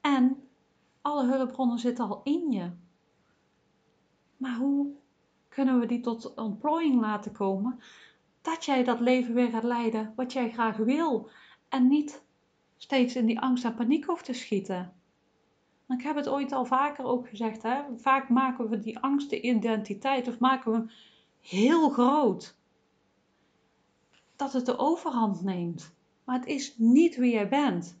En 0.00 0.48
alle 1.00 1.26
hulpbronnen 1.26 1.78
zitten 1.78 2.08
al 2.08 2.20
in 2.24 2.50
je. 2.50 2.70
Maar 4.36 4.56
hoe 4.56 4.90
kunnen 5.48 5.80
we 5.80 5.86
die 5.86 6.00
tot 6.00 6.34
ontplooiing 6.34 7.00
laten 7.00 7.32
komen? 7.32 7.80
Dat 8.42 8.64
jij 8.64 8.84
dat 8.84 9.00
leven 9.00 9.34
weer 9.34 9.50
gaat 9.50 9.62
leiden 9.62 10.12
wat 10.16 10.32
jij 10.32 10.52
graag 10.52 10.76
wil. 10.76 11.30
En 11.68 11.88
niet 11.88 12.22
steeds 12.76 13.16
in 13.16 13.26
die 13.26 13.40
angst 13.40 13.64
en 13.64 13.74
paniek 13.74 14.04
hoeft 14.04 14.24
te 14.24 14.32
schieten. 14.32 14.92
Ik 15.88 16.02
heb 16.02 16.16
het 16.16 16.28
ooit 16.28 16.52
al 16.52 16.64
vaker 16.64 17.04
ook 17.04 17.28
gezegd. 17.28 17.62
Hè? 17.62 17.82
Vaak 17.96 18.28
maken 18.28 18.68
we 18.68 18.78
die 18.78 18.98
angst 18.98 19.30
de 19.30 19.40
identiteit 19.40 20.28
of 20.28 20.38
maken 20.38 20.72
we 20.72 20.78
hem 20.78 20.90
heel 21.40 21.90
groot. 21.90 22.56
Dat 24.36 24.52
het 24.52 24.66
de 24.66 24.78
overhand 24.78 25.42
neemt. 25.42 25.94
Maar 26.24 26.38
het 26.38 26.48
is 26.48 26.74
niet 26.78 27.16
wie 27.16 27.32
jij 27.32 27.48
bent. 27.48 27.98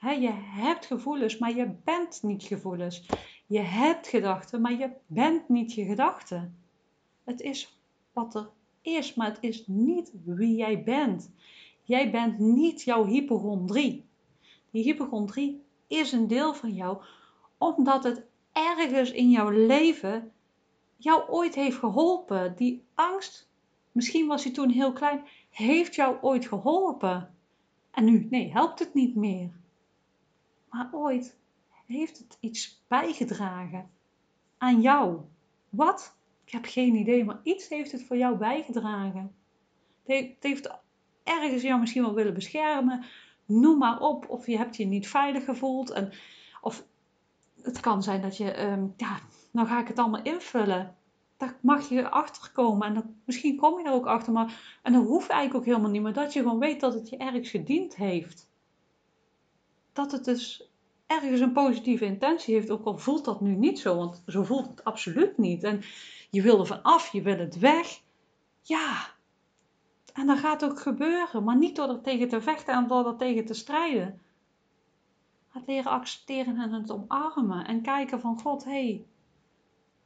je 0.00 0.32
hebt 0.32 0.86
gevoelens, 0.86 1.38
maar 1.38 1.56
je 1.56 1.70
bent 1.84 2.22
niet 2.22 2.42
gevoelens. 2.42 3.06
Je 3.46 3.60
hebt 3.60 4.06
gedachten, 4.06 4.60
maar 4.60 4.78
je 4.78 4.90
bent 5.06 5.48
niet 5.48 5.72
je 5.72 5.84
gedachten. 5.84 6.58
Het 7.24 7.40
is 7.40 7.80
wat 8.12 8.34
er 8.34 8.50
is, 8.80 9.14
maar 9.14 9.28
het 9.28 9.38
is 9.40 9.66
niet 9.66 10.12
wie 10.24 10.56
jij 10.56 10.84
bent. 10.84 11.30
Jij 11.82 12.10
bent 12.10 12.38
niet 12.38 12.82
jouw 12.82 13.04
hypochondrie. 13.04 14.04
Die 14.70 14.82
hypochondrie 14.82 15.64
is 15.86 16.12
een 16.12 16.26
deel 16.26 16.54
van 16.54 16.74
jou, 16.74 17.02
omdat 17.58 18.04
het 18.04 18.24
ergens 18.52 19.10
in 19.10 19.30
jouw 19.30 19.48
leven 19.48 20.32
jou 20.96 21.28
ooit 21.28 21.54
heeft 21.54 21.76
geholpen. 21.76 22.56
Die 22.56 22.84
angst, 22.94 23.48
misschien 23.92 24.26
was 24.26 24.44
hij 24.44 24.52
toen 24.52 24.70
heel 24.70 24.92
klein, 24.92 25.24
heeft 25.50 25.94
jou 25.94 26.16
ooit 26.20 26.46
geholpen. 26.48 27.34
En 27.90 28.04
nu, 28.04 28.26
nee, 28.30 28.52
helpt 28.52 28.78
het 28.78 28.94
niet 28.94 29.14
meer. 29.14 29.50
Maar 30.70 30.88
ooit 30.92 31.36
heeft 31.86 32.18
het 32.18 32.36
iets 32.40 32.82
bijgedragen 32.88 33.90
aan 34.58 34.80
jou. 34.80 35.20
Wat? 35.68 36.16
Ik 36.44 36.52
heb 36.52 36.64
geen 36.64 36.94
idee, 36.94 37.24
maar 37.24 37.40
iets 37.42 37.68
heeft 37.68 37.92
het 37.92 38.02
voor 38.02 38.16
jou 38.16 38.36
bijgedragen. 38.36 39.34
Het 40.04 40.36
heeft 40.40 40.70
ergens 41.24 41.62
jou 41.62 41.80
misschien 41.80 42.02
wel 42.02 42.14
willen 42.14 42.34
beschermen, 42.34 43.04
noem 43.46 43.78
maar 43.78 44.00
op. 44.00 44.28
Of 44.28 44.46
je 44.46 44.56
hebt 44.56 44.76
je 44.76 44.86
niet 44.86 45.08
veilig 45.08 45.44
gevoeld. 45.44 45.90
En, 45.90 46.12
of 46.60 46.84
het 47.62 47.80
kan 47.80 48.02
zijn 48.02 48.22
dat 48.22 48.36
je, 48.36 48.62
um, 48.62 48.94
ja, 48.96 49.18
nou 49.50 49.68
ga 49.68 49.80
ik 49.80 49.88
het 49.88 49.98
allemaal 49.98 50.22
invullen. 50.22 50.96
Daar 51.36 51.56
mag 51.60 51.88
je 51.88 52.10
achter 52.10 52.50
komen. 52.52 52.86
En 52.86 52.94
dan, 52.94 53.14
misschien 53.24 53.56
kom 53.56 53.78
je 53.78 53.84
er 53.84 53.92
ook 53.92 54.06
achter. 54.06 54.32
Maar, 54.32 54.78
en 54.82 54.92
dat 54.92 55.04
hoeft 55.04 55.28
eigenlijk 55.28 55.60
ook 55.60 55.70
helemaal 55.70 55.90
niet. 55.90 56.02
Maar 56.02 56.12
dat 56.12 56.32
je 56.32 56.42
gewoon 56.42 56.58
weet 56.58 56.80
dat 56.80 56.94
het 56.94 57.08
je 57.08 57.16
ergens 57.16 57.50
gediend 57.50 57.96
heeft. 57.96 58.50
Dat 59.92 60.12
het 60.12 60.24
dus 60.24 60.70
ergens 61.06 61.40
een 61.40 61.52
positieve 61.52 62.04
intentie 62.04 62.54
heeft. 62.54 62.70
Ook 62.70 62.84
al 62.84 62.98
voelt 62.98 63.24
dat 63.24 63.40
nu 63.40 63.54
niet 63.54 63.78
zo. 63.78 63.96
Want 63.96 64.22
zo 64.26 64.42
voelt 64.42 64.66
het 64.66 64.84
absoluut 64.84 65.38
niet. 65.38 65.62
En 65.62 65.82
je 66.30 66.42
wil 66.42 66.58
er 66.60 66.66
van 66.66 66.82
af. 66.82 67.12
Je 67.12 67.22
wil 67.22 67.38
het 67.38 67.58
weg. 67.58 68.00
Ja, 68.62 69.15
en 70.16 70.26
dat 70.26 70.38
gaat 70.38 70.64
ook 70.64 70.80
gebeuren, 70.80 71.44
maar 71.44 71.56
niet 71.56 71.76
door 71.76 71.88
er 71.88 72.00
tegen 72.00 72.28
te 72.28 72.40
vechten 72.40 72.74
en 72.74 72.86
door 72.86 73.06
er 73.06 73.16
tegen 73.16 73.44
te 73.44 73.54
strijden. 73.54 74.20
Het 75.48 75.66
leren 75.66 75.90
accepteren 75.90 76.60
en 76.60 76.72
het 76.72 76.90
omarmen 76.90 77.66
en 77.66 77.82
kijken 77.82 78.20
van 78.20 78.40
God, 78.40 78.64
hé, 78.64 78.70
hey, 78.70 79.04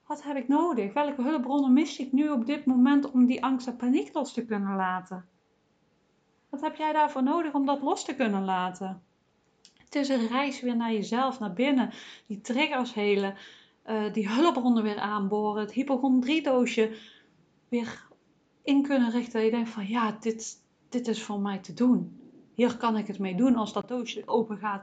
wat 0.07 0.23
heb 0.23 0.37
ik 0.37 0.49
nodig? 0.49 0.93
Welke 0.93 1.23
hulpbronnen 1.23 1.73
mis 1.73 1.99
ik 1.99 2.13
nu 2.13 2.29
op 2.29 2.47
dit 2.47 2.67
moment 2.67 3.11
om 3.11 3.27
die 3.27 3.45
angst 3.45 3.67
en 3.67 3.77
paniek 3.77 4.15
los 4.15 4.33
te 4.33 4.45
kunnen 4.45 4.77
laten? 4.77 5.29
Wat 6.49 6.61
heb 6.61 6.77
jij 6.77 6.93
daarvoor 6.93 7.23
nodig 7.23 7.53
om 7.53 7.67
dat 7.67 7.83
los 7.83 8.05
te 8.05 8.15
kunnen 8.15 8.45
laten? 8.45 9.03
Het 9.77 9.95
is 9.95 10.09
een 10.09 10.29
reis 10.29 10.61
weer 10.61 10.77
naar 10.77 10.93
jezelf, 10.93 11.41
naar 11.41 11.53
binnen, 11.53 11.91
die 12.27 12.41
triggers 12.41 12.95
helen, 12.95 13.35
uh, 13.87 14.13
die 14.13 14.29
hulpbronnen 14.29 14.83
weer 14.83 14.99
aanboren, 14.99 15.61
het 15.61 15.73
hypochondriedoosje 15.73 16.97
weer 17.69 18.09
in 18.63 18.83
kunnen 18.83 19.11
richten. 19.11 19.33
Dat 19.33 19.43
je 19.43 19.51
denkt 19.51 19.71
van 19.71 19.87
ja, 19.89 20.17
dit, 20.21 20.57
dit 20.89 21.09
is 21.09 21.23
voor 21.23 21.41
mij 21.41 21.59
te 21.59 21.75
doen. 21.75 22.21
Hier 22.55 22.77
kan 22.77 22.97
ik 22.97 23.07
het 23.07 23.19
mee 23.19 23.35
doen 23.35 23.57
als 23.57 23.73
dat 23.73 23.89
doosje 23.89 24.23
open 24.27 24.59
gaat. 24.59 24.83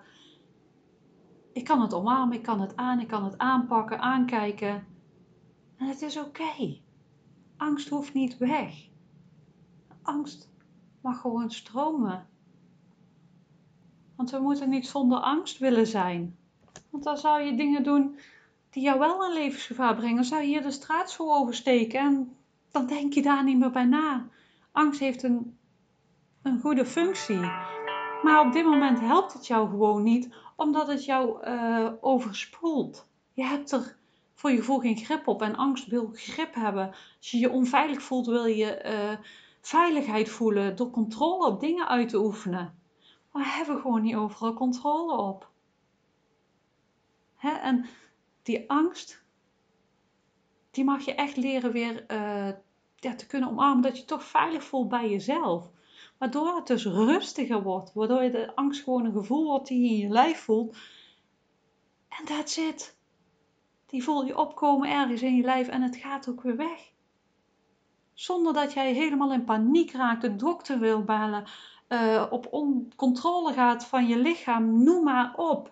Ik 1.53 1.63
kan 1.63 1.81
het 1.81 1.93
omarmen, 1.93 2.37
ik 2.37 2.43
kan 2.43 2.61
het 2.61 2.75
aan, 2.75 2.99
ik 2.99 3.07
kan 3.07 3.23
het 3.23 3.37
aanpakken, 3.37 3.99
aankijken. 3.99 4.87
En 5.77 5.87
het 5.87 6.01
is 6.01 6.17
oké. 6.17 6.79
Angst 7.57 7.89
hoeft 7.89 8.13
niet 8.13 8.37
weg. 8.37 8.87
Angst 10.01 10.49
mag 11.01 11.21
gewoon 11.21 11.51
stromen. 11.51 12.27
Want 14.15 14.31
we 14.31 14.39
moeten 14.39 14.69
niet 14.69 14.87
zonder 14.87 15.19
angst 15.19 15.57
willen 15.57 15.87
zijn. 15.87 16.37
Want 16.89 17.03
dan 17.03 17.17
zou 17.17 17.41
je 17.41 17.55
dingen 17.55 17.83
doen 17.83 18.19
die 18.69 18.83
jou 18.83 18.99
wel 18.99 19.25
in 19.25 19.33
levensgevaar 19.33 19.95
brengen. 19.95 20.15
Dan 20.15 20.25
zou 20.25 20.41
je 20.41 20.47
hier 20.47 20.61
de 20.61 20.71
straat 20.71 21.11
zo 21.11 21.33
oversteken 21.33 21.99
en 21.99 22.36
dan 22.71 22.85
denk 22.85 23.13
je 23.13 23.21
daar 23.21 23.43
niet 23.43 23.57
meer 23.57 23.71
bij 23.71 23.85
na. 23.85 24.27
Angst 24.71 24.99
heeft 24.99 25.23
een, 25.23 25.57
een 26.41 26.59
goede 26.59 26.85
functie. 26.85 27.39
Maar 28.23 28.45
op 28.45 28.51
dit 28.51 28.65
moment 28.65 28.99
helpt 28.99 29.33
het 29.33 29.47
jou 29.47 29.69
gewoon 29.69 30.03
niet, 30.03 30.35
omdat 30.55 30.87
het 30.87 31.05
jou 31.05 31.47
uh, 31.47 31.91
overspoelt. 32.01 33.07
Je 33.33 33.43
hebt 33.43 33.71
er 33.71 33.97
voor 34.33 34.51
je 34.51 34.57
gevoel 34.57 34.79
geen 34.79 34.97
grip 34.97 35.27
op 35.27 35.41
en 35.41 35.55
angst 35.55 35.87
wil 35.87 36.09
grip 36.13 36.53
hebben. 36.55 36.87
Als 37.17 37.31
je 37.31 37.37
je 37.37 37.51
onveilig 37.51 38.01
voelt, 38.01 38.25
wil 38.25 38.45
je 38.45 38.83
uh, 38.85 39.25
veiligheid 39.61 40.29
voelen 40.29 40.75
door 40.75 40.89
controle 40.89 41.45
op 41.45 41.59
dingen 41.59 41.87
uit 41.87 42.09
te 42.09 42.19
oefenen. 42.19 42.79
Maar 43.31 43.43
we 43.43 43.49
hebben 43.49 43.81
gewoon 43.81 44.01
niet 44.01 44.15
overal 44.15 44.53
controle 44.53 45.17
op. 45.17 45.49
Hè? 47.35 47.51
En 47.51 47.85
die 48.43 48.69
angst, 48.69 49.23
die 50.77 50.85
mag 50.85 51.05
je 51.05 51.15
echt 51.15 51.37
leren 51.37 51.71
weer 51.71 52.05
uh, 52.11 52.49
ja, 52.95 53.15
te 53.15 53.27
kunnen 53.27 53.49
omarmen, 53.49 53.81
dat 53.81 53.97
je 53.97 54.05
toch 54.05 54.23
veilig 54.23 54.63
voelt 54.63 54.89
bij 54.89 55.09
jezelf. 55.09 55.69
Waardoor 56.17 56.55
het 56.55 56.67
dus 56.67 56.85
rustiger 56.85 57.63
wordt, 57.63 57.93
waardoor 57.93 58.23
je 58.23 58.31
de 58.31 58.55
angst 58.55 58.83
gewoon 58.83 59.05
een 59.05 59.11
gevoel 59.11 59.45
wordt 59.45 59.67
die 59.67 59.81
je 59.81 59.89
in 59.89 59.97
je 59.97 60.09
lijf 60.09 60.39
voelt. 60.39 60.77
En 62.07 62.25
dat 62.37 62.49
zit. 62.49 62.97
Die 63.85 64.03
voel 64.03 64.25
je 64.25 64.37
opkomen 64.37 64.89
ergens 64.89 65.21
in 65.21 65.35
je 65.35 65.43
lijf 65.43 65.67
en 65.67 65.81
het 65.81 65.95
gaat 65.95 66.29
ook 66.29 66.41
weer 66.41 66.57
weg. 66.57 66.91
Zonder 68.13 68.53
dat 68.53 68.73
jij 68.73 68.93
helemaal 68.93 69.33
in 69.33 69.43
paniek 69.43 69.91
raakt, 69.91 70.21
de 70.21 70.35
dokter 70.35 70.79
wil 70.79 71.03
bellen, 71.03 71.43
uh, 71.89 72.25
op 72.29 72.49
controle 72.95 73.53
gaat 73.53 73.85
van 73.85 74.07
je 74.07 74.17
lichaam, 74.17 74.83
noem 74.83 75.03
maar 75.03 75.33
op 75.35 75.71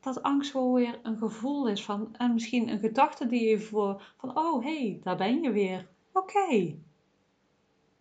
dat 0.00 0.22
angst 0.22 0.50
gewoon 0.50 0.72
weer 0.72 0.98
een 1.02 1.18
gevoel 1.18 1.68
is 1.68 1.84
van, 1.84 2.16
en 2.16 2.32
misschien 2.32 2.68
een 2.68 2.78
gedachte 2.78 3.26
die 3.26 3.48
je 3.48 3.60
voor, 3.60 4.02
van 4.16 4.38
oh 4.38 4.64
hé, 4.64 4.78
hey, 4.78 5.00
daar 5.02 5.16
ben 5.16 5.42
je 5.42 5.50
weer. 5.50 5.88
Oké. 6.12 6.76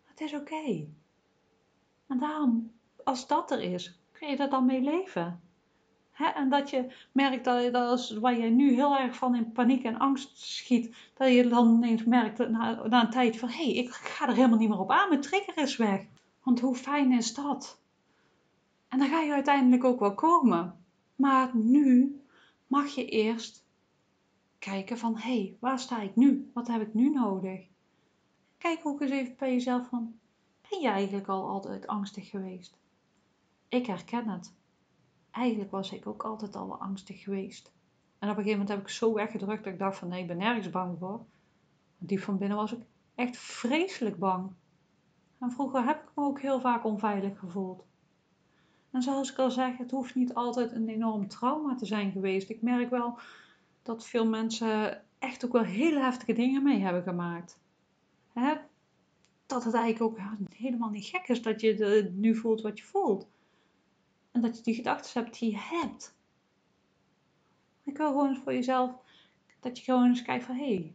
Het 0.03 0.21
is 0.21 0.33
oké. 0.33 0.87
En 2.07 2.19
daarom, 2.19 2.71
als 3.03 3.27
dat 3.27 3.51
er 3.51 3.61
is, 3.61 3.99
kun 4.11 4.27
je 4.27 4.37
er 4.37 4.49
dan 4.49 4.65
mee 4.65 4.81
leven. 4.81 5.41
En 6.35 6.49
dat 6.49 6.69
je 6.69 6.93
merkt 7.11 7.45
dat, 7.45 7.63
je, 7.63 7.71
dat 7.71 7.99
is 7.99 8.11
waar 8.11 8.37
je 8.37 8.49
nu 8.49 8.73
heel 8.73 8.97
erg 8.97 9.15
van 9.15 9.35
in 9.35 9.51
paniek 9.51 9.83
en 9.83 9.97
angst 9.97 10.37
schiet, 10.37 10.95
dat 11.13 11.33
je 11.33 11.47
dan 11.47 11.75
ineens 11.75 12.03
merkt 12.03 12.49
na, 12.49 12.87
na 12.87 13.01
een 13.01 13.09
tijd 13.09 13.37
van 13.37 13.49
hé, 13.49 13.63
hey, 13.63 13.73
ik 13.73 13.89
ga 13.89 14.27
er 14.27 14.35
helemaal 14.35 14.57
niet 14.57 14.69
meer 14.69 14.79
op 14.79 14.91
aan, 14.91 15.09
mijn 15.09 15.21
trigger 15.21 15.57
is 15.57 15.75
weg. 15.75 16.05
Want 16.43 16.59
hoe 16.59 16.75
fijn 16.75 17.11
is 17.11 17.33
dat? 17.33 17.81
En 18.87 18.99
dan 18.99 19.07
ga 19.07 19.19
je 19.19 19.33
uiteindelijk 19.33 19.83
ook 19.83 19.99
wel 19.99 20.13
komen. 20.13 20.85
Maar 21.17 21.55
nu 21.55 22.21
mag 22.67 22.87
je 22.87 23.05
eerst 23.05 23.65
kijken 24.59 24.97
van, 24.97 25.17
hé, 25.17 25.41
hey, 25.41 25.57
waar 25.59 25.79
sta 25.79 26.01
ik 26.01 26.15
nu? 26.15 26.51
Wat 26.53 26.67
heb 26.67 26.81
ik 26.81 26.93
nu 26.93 27.09
nodig? 27.09 27.67
Kijk 28.57 28.85
ook 28.85 29.01
eens 29.01 29.11
even 29.11 29.35
bij 29.37 29.51
jezelf 29.51 29.87
van, 29.87 30.19
ben 30.69 30.79
je 30.79 30.87
eigenlijk 30.87 31.27
al 31.27 31.49
altijd 31.49 31.87
angstig 31.87 32.29
geweest? 32.29 32.77
Ik 33.67 33.85
herken 33.85 34.29
het. 34.29 34.55
eigenlijk 35.31 35.71
was 35.71 35.91
ik 35.91 36.07
ook 36.07 36.23
altijd 36.23 36.55
al 36.55 36.79
angstig 36.79 37.23
geweest. 37.23 37.71
En 38.19 38.29
op 38.29 38.37
een 38.37 38.43
gegeven 38.43 38.59
moment 38.59 38.69
heb 38.69 38.79
ik 38.79 38.89
zo 38.89 39.13
weggedrukt 39.13 39.63
dat 39.63 39.73
ik 39.73 39.79
dacht 39.79 39.97
van 39.97 40.07
nee, 40.07 40.21
ik 40.21 40.27
ben 40.27 40.37
nergens 40.37 40.69
bang 40.69 40.99
voor. 40.99 41.25
Diep 41.97 42.19
van 42.19 42.37
binnen 42.37 42.57
was 42.57 42.71
ik 42.71 42.85
echt 43.15 43.37
vreselijk 43.37 44.17
bang. 44.19 44.51
En 45.39 45.51
vroeger 45.51 45.85
heb 45.85 46.03
ik 46.03 46.09
me 46.15 46.23
ook 46.23 46.41
heel 46.41 46.59
vaak 46.59 46.83
onveilig 46.85 47.39
gevoeld. 47.39 47.86
En 48.97 49.03
zoals 49.03 49.31
ik 49.31 49.37
al 49.37 49.51
zeg, 49.51 49.77
het 49.77 49.91
hoeft 49.91 50.15
niet 50.15 50.33
altijd 50.33 50.71
een 50.71 50.89
enorm 50.89 51.27
trauma 51.27 51.75
te 51.75 51.85
zijn 51.85 52.11
geweest. 52.11 52.49
Ik 52.49 52.61
merk 52.61 52.89
wel 52.89 53.19
dat 53.83 54.05
veel 54.05 54.27
mensen 54.27 55.03
echt 55.19 55.45
ook 55.45 55.51
wel 55.51 55.63
hele 55.63 55.99
heftige 55.99 56.33
dingen 56.33 56.63
mee 56.63 56.79
hebben 56.79 57.03
gemaakt. 57.03 57.59
Hè? 58.33 58.55
Dat 59.45 59.63
het 59.63 59.73
eigenlijk 59.73 60.03
ook 60.03 60.27
helemaal 60.53 60.89
niet 60.89 61.05
gek 61.05 61.27
is 61.27 61.41
dat 61.41 61.61
je 61.61 62.11
nu 62.15 62.35
voelt 62.35 62.61
wat 62.61 62.77
je 62.77 62.83
voelt. 62.83 63.27
En 64.31 64.41
dat 64.41 64.57
je 64.57 64.63
die 64.63 64.75
gedachten 64.75 65.23
hebt 65.23 65.39
die 65.39 65.51
je 65.51 65.57
hebt. 65.59 66.15
Ik 67.83 67.97
wil 67.97 68.07
gewoon 68.07 68.35
voor 68.35 68.53
jezelf 68.53 68.91
dat 69.59 69.77
je 69.77 69.83
gewoon 69.83 70.07
eens 70.07 70.21
kijkt 70.21 70.45
van 70.45 70.55
hé, 70.55 70.73
hey, 70.73 70.93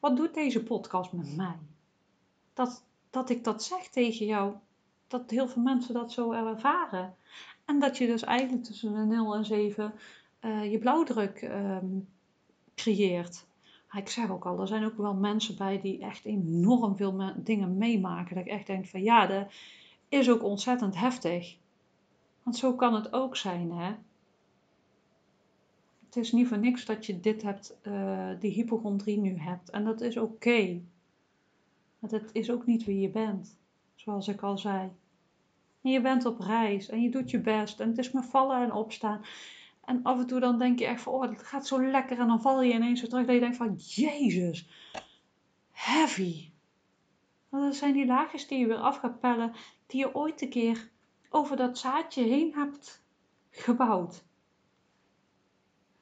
wat 0.00 0.16
doet 0.16 0.34
deze 0.34 0.62
podcast 0.62 1.12
met 1.12 1.36
mij? 1.36 1.58
Dat, 2.54 2.84
dat 3.10 3.30
ik 3.30 3.44
dat 3.44 3.64
zeg 3.64 3.88
tegen 3.88 4.26
jou, 4.26 4.54
dat 5.08 5.30
heel 5.30 5.48
veel 5.48 5.62
mensen 5.62 5.94
dat 5.94 6.12
zo 6.12 6.32
ervaren. 6.32 7.14
En 7.64 7.78
dat 7.78 7.98
je 7.98 8.06
dus 8.06 8.22
eigenlijk 8.22 8.64
tussen 8.64 8.94
een 8.94 9.08
0 9.08 9.34
en 9.34 9.44
7 9.44 9.94
uh, 10.40 10.70
je 10.70 10.78
blauwdruk 10.78 11.42
um, 11.42 12.08
creëert. 12.74 13.46
Maar 13.88 14.00
ik 14.00 14.08
zeg 14.08 14.30
ook 14.30 14.46
al, 14.46 14.60
er 14.60 14.66
zijn 14.66 14.84
ook 14.84 14.96
wel 14.96 15.14
mensen 15.14 15.56
bij 15.56 15.80
die 15.80 16.00
echt 16.00 16.24
enorm 16.24 16.96
veel 16.96 17.32
dingen 17.36 17.78
meemaken. 17.78 18.34
Dat 18.34 18.44
ik 18.44 18.50
echt 18.52 18.66
denk 18.66 18.86
van 18.86 19.02
ja, 19.02 19.26
dat 19.26 19.52
is 20.08 20.30
ook 20.30 20.42
ontzettend 20.42 20.96
heftig. 20.96 21.56
Want 22.42 22.56
zo 22.56 22.74
kan 22.74 22.94
het 22.94 23.12
ook 23.12 23.36
zijn, 23.36 23.72
hè. 23.72 23.94
Het 26.06 26.16
is 26.16 26.32
niet 26.32 26.48
voor 26.48 26.58
niks 26.58 26.84
dat 26.84 27.06
je 27.06 27.20
dit 27.20 27.42
hebt, 27.42 27.78
uh, 27.82 28.30
die 28.38 28.52
hypochondrie 28.52 29.18
nu 29.18 29.38
hebt. 29.38 29.70
En 29.70 29.84
dat 29.84 30.00
is 30.00 30.16
oké. 30.16 30.32
Okay. 30.32 30.82
Want 31.98 32.12
het 32.12 32.30
is 32.32 32.50
ook 32.50 32.66
niet 32.66 32.84
wie 32.84 33.00
je 33.00 33.10
bent, 33.10 33.58
zoals 34.00 34.28
ik 34.28 34.42
al 34.42 34.58
zei. 34.58 34.90
En 35.82 35.90
je 35.90 36.00
bent 36.00 36.24
op 36.24 36.40
reis 36.40 36.88
en 36.88 37.02
je 37.02 37.10
doet 37.10 37.30
je 37.30 37.40
best. 37.40 37.80
En 37.80 37.88
het 37.88 37.98
is 37.98 38.10
maar 38.10 38.24
vallen 38.24 38.62
en 38.62 38.72
opstaan. 38.72 39.24
En 39.84 40.02
af 40.02 40.18
en 40.18 40.26
toe 40.26 40.40
dan 40.40 40.58
denk 40.58 40.78
je 40.78 40.86
echt 40.86 41.02
van, 41.02 41.12
oh, 41.12 41.22
het 41.22 41.42
gaat 41.42 41.66
zo 41.66 41.90
lekker. 41.90 42.18
En 42.18 42.26
dan 42.26 42.40
val 42.40 42.62
je 42.62 42.72
ineens 42.72 43.00
weer 43.00 43.10
terug 43.10 43.26
dat 43.26 43.34
je 43.34 43.40
denkt 43.40 43.56
van, 43.56 43.74
jezus, 43.74 44.68
heavy. 45.70 46.50
Want 47.48 47.64
dat 47.64 47.74
zijn 47.74 47.92
die 47.92 48.06
laagjes 48.06 48.48
die 48.48 48.58
je 48.58 48.66
weer 48.66 48.76
af 48.76 48.96
gaat 48.96 49.20
pellen, 49.20 49.52
die 49.86 50.00
je 50.00 50.14
ooit 50.14 50.42
een 50.42 50.50
keer 50.50 50.90
over 51.28 51.56
dat 51.56 51.78
zaadje 51.78 52.22
heen 52.22 52.54
hebt 52.54 53.04
gebouwd. 53.50 54.24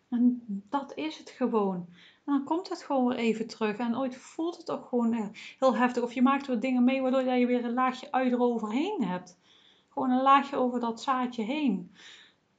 En 0.08 0.42
dat 0.68 0.94
is 0.94 1.18
het 1.18 1.30
gewoon. 1.30 1.88
En 2.26 2.33
dan 2.33 2.45
komt 2.45 2.68
het 2.68 2.83
gewoon 2.83 3.09
weer 3.09 3.16
even 3.18 3.47
terug. 3.47 3.76
En 3.76 3.97
ooit 3.97 4.16
voelt 4.16 4.56
het 4.56 4.71
ook 4.71 4.87
gewoon 4.87 5.12
eh, 5.12 5.26
heel 5.59 5.76
heftig. 5.76 6.02
Of 6.02 6.12
je 6.12 6.23
maakt 6.23 6.47
weer 6.47 6.61
dingen 6.61 6.85
mee 6.85 7.00
waardoor 7.00 7.23
je 7.23 7.47
weer 7.47 7.64
een 7.64 7.75
laagje 7.75 8.12
uit 8.12 8.33
eroverheen 8.33 9.04
hebt. 9.04 9.38
Gewoon 9.88 10.11
een 10.11 10.23
laagje 10.23 10.56
over 10.56 10.80
dat 10.80 11.02
zaadje 11.02 11.42
heen. 11.42 11.90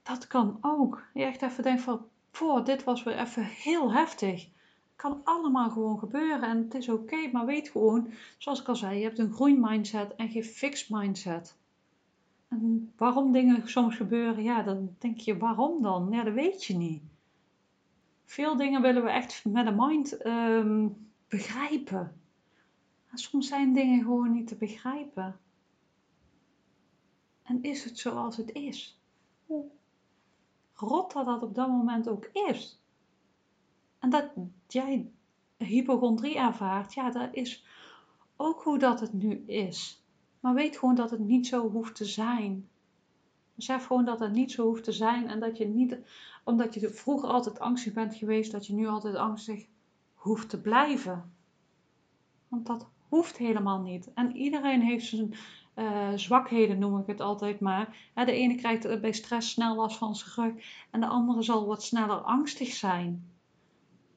Dat 0.04 0.28
kan 0.28 0.58
ook. 0.62 1.04
Je 1.14 1.24
echt 1.24 1.42
even 1.42 1.64
denkt 1.64 1.82
van, 1.82 2.06
voor 2.32 2.64
dit 2.64 2.84
was 2.84 3.04
weer 3.04 3.20
even 3.20 3.44
heel 3.44 3.94
heftig. 3.94 4.48
Kan 4.96 5.22
allemaal 5.24 5.70
gewoon 5.70 6.00
gebeuren 6.00 6.50
en 6.50 6.58
het 6.58 6.74
is 6.74 6.90
oké, 6.90 7.30
maar 7.32 7.46
weet 7.46 7.70
gewoon, 7.70 8.14
zoals 8.38 8.62
ik 8.62 8.68
al 8.68 8.76
zei, 8.76 8.98
je 8.98 9.04
hebt 9.04 9.20
een 9.20 9.34
groeimindset 9.34 10.16
en 10.16 10.30
geen 10.30 10.44
fixed 10.44 10.90
mindset. 10.90 11.58
En 12.48 12.94
waarom 12.98 13.32
dingen 13.32 13.70
soms 13.70 13.96
gebeuren, 13.96 14.44
ja, 14.44 14.64
dan 14.64 14.96
denk 14.98 15.20
je, 15.20 15.38
waarom 15.38 15.82
dan? 15.82 16.08
Ja, 16.12 16.24
dat 16.24 16.34
weet 16.34 16.64
je 16.64 16.76
niet. 16.76 17.02
Veel 18.28 18.56
dingen 18.56 18.82
willen 18.82 19.04
we 19.04 19.10
echt 19.10 19.46
met 19.46 19.66
de 19.66 19.76
mind 19.78 20.26
um, 20.26 21.12
begrijpen. 21.28 22.22
En 23.10 23.18
soms 23.18 23.48
zijn 23.48 23.74
dingen 23.74 24.02
gewoon 24.02 24.32
niet 24.32 24.48
te 24.48 24.56
begrijpen. 24.56 25.40
En 27.44 27.64
is 27.64 27.84
het 27.84 28.00
zoals 28.00 28.38
het 28.38 28.52
is? 28.52 29.02
Hoe 29.46 29.66
rot 30.74 31.14
dat 31.14 31.26
dat 31.26 31.44
op 31.44 31.56
dat 31.56 31.68
moment 31.68 32.10
ook 32.10 32.26
is. 32.26 32.82
En 34.00 34.10
dat 34.10 34.32
jij 34.68 35.12
hypochondrie 35.58 36.38
ervaart, 36.38 36.94
ja, 36.94 37.12
dat 37.12 37.30
is 37.32 37.66
ook 38.36 38.62
hoe 38.64 38.80
dat 38.80 39.00
het 39.00 39.14
nu 39.14 39.44
is. 39.46 40.04
Maar 40.40 40.54
weet 40.54 40.78
gewoon 40.78 40.96
dat 40.96 41.12
het 41.12 41.20
niet 41.20 41.48
zo 41.48 41.70
hoeft 41.70 41.96
te 41.96 42.06
zijn. 42.06 42.70
Besef 43.58 43.86
gewoon 43.86 44.06
dat 44.06 44.20
het 44.20 44.32
niet 44.32 44.52
zo 44.52 44.66
hoeft 44.66 44.84
te 44.84 44.92
zijn 44.92 45.28
en 45.28 45.40
dat 45.40 45.58
je 45.58 45.68
niet, 45.68 45.98
omdat 46.44 46.74
je 46.74 46.90
vroeger 46.90 47.30
altijd 47.30 47.60
angstig 47.60 47.94
bent 47.94 48.16
geweest, 48.16 48.52
dat 48.52 48.68
je 48.68 48.74
nu 48.74 48.88
altijd 48.88 49.16
angstig 49.16 49.66
hoeft 50.14 50.50
te 50.50 50.62
blijven. 50.62 51.34
Want 52.48 52.66
dat 52.66 52.88
hoeft 53.10 53.38
helemaal 53.38 53.82
niet. 53.82 54.14
En 54.14 54.36
iedereen 54.36 54.82
heeft 54.82 55.06
zijn 55.06 55.34
uh, 55.76 56.12
zwakheden, 56.16 56.80
noem 56.80 57.00
ik 57.00 57.08
het 57.08 57.22
altijd 57.22 57.60
maar. 57.60 58.12
de 58.14 58.32
ene 58.32 58.56
krijgt 58.56 59.02
bij 59.02 59.12
stress 59.12 59.52
snel 59.52 59.76
last 59.76 59.98
van 59.98 60.16
zijn 60.16 60.32
rug 60.36 60.66
en 60.92 61.00
de 61.00 61.08
andere 61.08 61.42
zal 61.42 61.66
wat 61.66 61.84
sneller 61.84 62.18
angstig 62.18 62.74
zijn. 62.74 63.32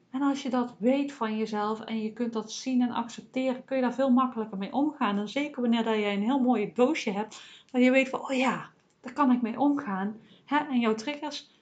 En 0.09 0.21
als 0.21 0.43
je 0.43 0.49
dat 0.49 0.75
weet 0.77 1.13
van 1.13 1.37
jezelf 1.37 1.79
en 1.79 2.01
je 2.01 2.13
kunt 2.13 2.33
dat 2.33 2.51
zien 2.51 2.81
en 2.81 2.91
accepteren, 2.91 3.65
kun 3.65 3.75
je 3.75 3.81
daar 3.81 3.93
veel 3.93 4.11
makkelijker 4.11 4.57
mee 4.57 4.73
omgaan. 4.73 5.17
En 5.17 5.29
zeker 5.29 5.61
wanneer 5.61 5.83
dat 5.83 5.95
jij 5.95 6.13
een 6.13 6.23
heel 6.23 6.39
mooi 6.39 6.71
doosje 6.73 7.11
hebt, 7.11 7.41
waar 7.71 7.81
je 7.81 7.91
weet 7.91 8.09
van, 8.09 8.19
oh 8.19 8.37
ja, 8.37 8.69
daar 9.01 9.13
kan 9.13 9.31
ik 9.31 9.41
mee 9.41 9.59
omgaan. 9.59 10.15
Hè? 10.45 10.57
En 10.57 10.79
jouw 10.79 10.95
triggers, 10.95 11.59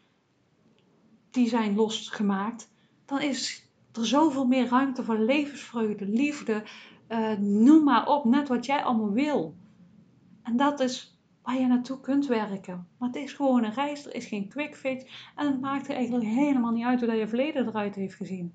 die 1.31 1.47
zijn 1.47 1.75
losgemaakt. 1.75 2.71
Dan 3.05 3.21
is 3.21 3.69
er 3.91 4.05
zoveel 4.05 4.45
meer 4.45 4.67
ruimte 4.67 5.03
voor 5.03 5.17
levensvreugde, 5.17 6.07
liefde, 6.07 6.63
uh, 7.09 7.37
noem 7.37 7.83
maar 7.83 8.07
op, 8.07 8.25
net 8.25 8.47
wat 8.47 8.65
jij 8.65 8.83
allemaal 8.83 9.11
wil. 9.11 9.55
En 10.43 10.57
dat 10.57 10.79
is 10.79 11.19
waar 11.41 11.59
je 11.59 11.67
naartoe 11.67 11.99
kunt 11.99 12.27
werken. 12.27 12.87
Maar 12.97 13.07
het 13.09 13.17
is 13.17 13.33
gewoon 13.33 13.63
een 13.63 13.73
reis, 13.73 14.05
er 14.05 14.15
is 14.15 14.25
geen 14.25 14.49
quick 14.49 14.75
fix. 14.75 15.31
En 15.35 15.47
het 15.47 15.61
maakt 15.61 15.87
er 15.87 15.95
eigenlijk 15.95 16.25
helemaal 16.25 16.71
niet 16.71 16.85
uit 16.85 16.99
hoe 16.99 17.13
je 17.13 17.27
verleden 17.27 17.67
eruit 17.67 17.95
heeft 17.95 18.15
gezien. 18.15 18.53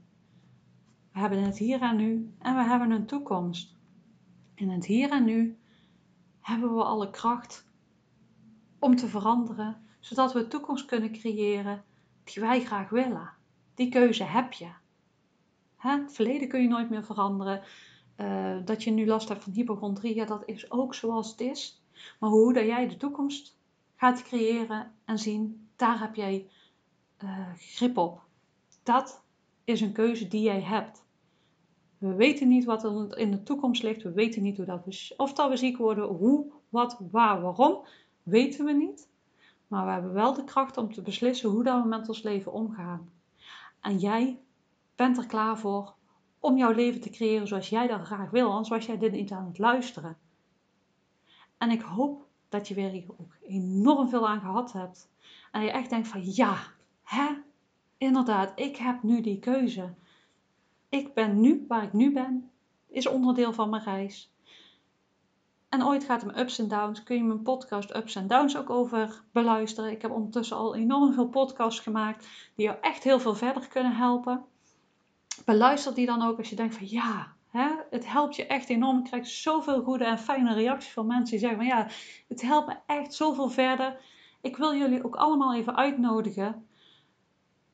We 1.12 1.20
hebben 1.20 1.42
het 1.42 1.58
hier 1.58 1.80
en 1.80 1.96
nu 1.96 2.34
en 2.38 2.54
we 2.54 2.62
hebben 2.62 2.90
een 2.90 3.06
toekomst. 3.06 3.76
In 4.54 4.70
het 4.70 4.86
hier 4.86 5.10
en 5.10 5.24
nu 5.24 5.58
hebben 6.40 6.74
we 6.74 6.84
alle 6.84 7.10
kracht 7.10 7.66
om 8.84 8.96
te 8.96 9.08
veranderen, 9.08 9.76
zodat 10.00 10.32
we 10.32 10.48
toekomst 10.48 10.84
kunnen 10.84 11.12
creëren 11.12 11.84
die 12.24 12.42
wij 12.42 12.64
graag 12.64 12.88
willen. 12.90 13.30
Die 13.74 13.88
keuze 13.88 14.24
heb 14.24 14.52
je. 14.52 14.68
Het 15.76 16.12
verleden 16.12 16.48
kun 16.48 16.62
je 16.62 16.68
nooit 16.68 16.90
meer 16.90 17.04
veranderen. 17.04 17.62
Uh, 18.16 18.56
dat 18.64 18.82
je 18.82 18.90
nu 18.90 19.06
last 19.06 19.28
hebt 19.28 19.44
van 19.44 19.52
hypochondrie, 19.52 20.26
dat 20.26 20.42
is 20.46 20.70
ook 20.70 20.94
zoals 20.94 21.30
het 21.30 21.40
is. 21.40 21.82
Maar 22.20 22.30
hoe 22.30 22.52
dat 22.52 22.64
jij 22.64 22.88
de 22.88 22.96
toekomst 22.96 23.58
gaat 23.96 24.22
creëren 24.22 24.92
en 25.04 25.18
zien, 25.18 25.68
daar 25.76 26.00
heb 26.00 26.14
jij 26.14 26.48
uh, 27.24 27.48
grip 27.56 27.96
op. 27.96 28.20
Dat 28.82 29.24
is 29.64 29.80
een 29.80 29.92
keuze 29.92 30.28
die 30.28 30.42
jij 30.42 30.62
hebt. 30.62 31.04
We 31.98 32.14
weten 32.14 32.48
niet 32.48 32.64
wat 32.64 32.84
er 32.84 33.18
in 33.18 33.30
de 33.30 33.42
toekomst 33.42 33.82
ligt. 33.82 34.02
We 34.02 34.12
weten 34.12 34.42
niet 34.42 34.56
hoe 34.56 34.66
dat 34.66 34.84
we, 34.84 35.14
of 35.16 35.32
dat 35.32 35.50
we 35.50 35.56
ziek 35.56 35.76
worden, 35.76 36.04
hoe, 36.04 36.52
wat, 36.68 37.00
waar, 37.10 37.40
waarom, 37.40 37.84
weten 38.24 38.64
we 38.64 38.72
niet. 38.72 39.08
Maar 39.68 39.84
we 39.84 39.92
hebben 39.92 40.12
wel 40.12 40.34
de 40.34 40.44
kracht 40.44 40.76
om 40.76 40.92
te 40.92 41.02
beslissen 41.02 41.50
hoe 41.50 41.62
we 41.62 41.88
met 41.88 42.08
ons 42.08 42.22
leven 42.22 42.52
omgaan. 42.52 43.10
En 43.80 43.98
jij 43.98 44.40
bent 44.94 45.18
er 45.18 45.26
klaar 45.26 45.58
voor 45.58 45.94
om 46.38 46.56
jouw 46.56 46.72
leven 46.72 47.00
te 47.00 47.10
creëren 47.10 47.46
zoals 47.46 47.68
jij 47.68 47.86
dat 47.86 48.00
graag 48.00 48.30
wil, 48.30 48.50
anders 48.50 48.68
was 48.68 48.86
jij 48.86 48.98
dit 48.98 49.12
niet 49.12 49.32
aan 49.32 49.46
het 49.46 49.58
luisteren. 49.58 50.16
En 51.58 51.70
ik 51.70 51.80
hoop 51.80 52.26
dat 52.48 52.68
je 52.68 52.74
weer 52.74 53.04
ook 53.16 53.36
enorm 53.42 54.08
veel 54.08 54.28
aan 54.28 54.40
gehad 54.40 54.72
hebt. 54.72 55.10
En 55.52 55.62
je 55.62 55.70
echt 55.70 55.90
denkt 55.90 56.08
van 56.08 56.34
ja, 56.34 56.56
hè, 57.02 57.28
inderdaad, 57.96 58.52
ik 58.54 58.76
heb 58.76 59.02
nu 59.02 59.20
die 59.20 59.38
keuze. 59.38 59.94
Ik 60.88 61.14
ben 61.14 61.40
nu 61.40 61.64
waar 61.68 61.82
ik 61.82 61.92
nu 61.92 62.12
ben, 62.12 62.50
is 62.88 63.06
onderdeel 63.06 63.52
van 63.52 63.70
mijn 63.70 63.82
reis. 63.82 64.33
En 65.74 65.86
ooit 65.86 66.04
gaat 66.04 66.22
het 66.22 66.38
ups 66.38 66.58
en 66.58 66.68
downs. 66.68 67.02
Kun 67.02 67.16
je 67.16 67.22
mijn 67.24 67.42
podcast 67.42 67.96
Ups 67.96 68.14
en 68.14 68.26
Downs 68.26 68.56
ook 68.56 68.70
over 68.70 69.22
beluisteren. 69.32 69.90
Ik 69.90 70.02
heb 70.02 70.10
ondertussen 70.10 70.56
al 70.56 70.74
enorm 70.74 71.12
veel 71.12 71.28
podcasts 71.28 71.80
gemaakt 71.80 72.26
die 72.56 72.64
jou 72.66 72.78
echt 72.80 73.04
heel 73.04 73.20
veel 73.20 73.34
verder 73.34 73.68
kunnen 73.68 73.96
helpen. 73.96 74.44
Beluister 75.44 75.94
die 75.94 76.06
dan 76.06 76.22
ook 76.22 76.38
als 76.38 76.50
je 76.50 76.56
denkt 76.56 76.74
van 76.74 76.88
ja, 76.88 77.34
hè, 77.48 77.68
het 77.90 78.06
helpt 78.06 78.36
je 78.36 78.46
echt 78.46 78.68
enorm. 78.68 78.98
Ik 78.98 79.04
krijg 79.04 79.26
zoveel 79.26 79.82
goede 79.82 80.04
en 80.04 80.18
fijne 80.18 80.54
reacties 80.54 80.92
van 80.92 81.06
mensen 81.06 81.30
die 81.30 81.38
zeggen 81.38 81.58
van 81.58 81.66
ja, 81.66 81.86
het 82.28 82.42
helpt 82.42 82.66
me 82.66 82.76
echt 82.86 83.14
zoveel 83.14 83.48
verder. 83.48 84.00
Ik 84.40 84.56
wil 84.56 84.74
jullie 84.74 85.04
ook 85.04 85.16
allemaal 85.16 85.54
even 85.54 85.76
uitnodigen. 85.76 86.66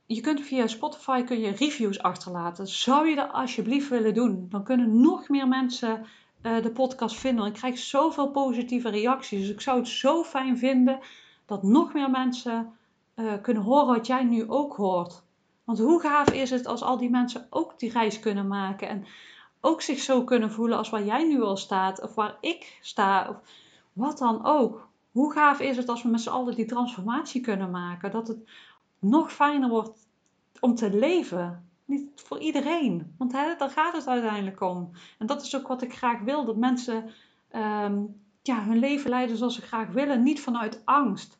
Je 0.06 0.20
kunt 0.20 0.40
via 0.40 0.66
Spotify 0.66 1.22
kun 1.22 1.40
je 1.40 1.50
reviews 1.50 2.02
achterlaten. 2.02 2.66
Zou 2.66 3.08
je 3.08 3.16
dat 3.16 3.32
alsjeblieft 3.32 3.88
willen 3.88 4.14
doen? 4.14 4.46
Dan 4.48 4.64
kunnen 4.64 5.00
nog 5.00 5.28
meer 5.28 5.48
mensen 5.48 6.06
uh, 6.42 6.62
de 6.62 6.70
podcast 6.70 7.16
vinden. 7.16 7.46
Ik 7.46 7.52
krijg 7.52 7.78
zoveel 7.78 8.30
positieve 8.30 8.88
reacties. 8.88 9.40
Dus 9.40 9.50
ik 9.50 9.60
zou 9.60 9.78
het 9.78 9.88
zo 9.88 10.22
fijn 10.22 10.58
vinden 10.58 10.98
dat 11.46 11.62
nog 11.62 11.92
meer 11.92 12.10
mensen 12.10 12.72
uh, 13.14 13.32
kunnen 13.42 13.62
horen 13.62 13.86
wat 13.86 14.06
jij 14.06 14.24
nu 14.24 14.50
ook 14.50 14.76
hoort. 14.76 15.22
Want 15.64 15.78
hoe 15.78 16.00
gaaf 16.00 16.30
is 16.30 16.50
het 16.50 16.66
als 16.66 16.82
al 16.82 16.98
die 16.98 17.10
mensen 17.10 17.46
ook 17.50 17.78
die 17.78 17.90
reis 17.90 18.20
kunnen 18.20 18.46
maken 18.46 18.88
en 18.88 19.06
ook 19.60 19.82
zich 19.82 19.98
zo 19.98 20.24
kunnen 20.24 20.50
voelen 20.50 20.78
als 20.78 20.90
waar 20.90 21.04
jij 21.04 21.24
nu 21.24 21.42
al 21.42 21.56
staat 21.56 22.02
of 22.02 22.14
waar 22.14 22.36
ik 22.40 22.78
sta 22.80 23.28
of 23.28 23.36
wat 23.92 24.18
dan 24.18 24.44
ook. 24.44 24.88
Hoe 25.10 25.32
gaaf 25.32 25.60
is 25.60 25.76
het 25.76 25.88
als 25.88 26.02
we 26.02 26.08
met 26.08 26.20
z'n 26.20 26.28
allen 26.28 26.54
die 26.54 26.64
transformatie 26.64 27.40
kunnen 27.40 27.70
maken? 27.70 28.10
Dat 28.10 28.28
het 28.28 28.50
nog 28.98 29.32
fijner 29.32 29.68
wordt 29.68 30.08
om 30.60 30.74
te 30.74 30.90
leven. 30.90 31.69
Niet 31.90 32.10
voor 32.14 32.38
iedereen, 32.38 33.14
want 33.18 33.32
hè, 33.32 33.54
daar 33.56 33.70
gaat 33.70 33.92
het 33.92 34.06
uiteindelijk 34.06 34.60
om. 34.60 34.90
En 35.18 35.26
dat 35.26 35.42
is 35.42 35.56
ook 35.56 35.68
wat 35.68 35.82
ik 35.82 35.96
graag 35.96 36.20
wil: 36.20 36.44
dat 36.44 36.56
mensen 36.56 37.10
ehm, 37.48 38.02
ja, 38.42 38.64
hun 38.64 38.78
leven 38.78 39.10
leiden 39.10 39.36
zoals 39.36 39.54
ze 39.54 39.62
graag 39.62 39.88
willen, 39.88 40.22
niet 40.22 40.40
vanuit 40.40 40.82
angst. 40.84 41.38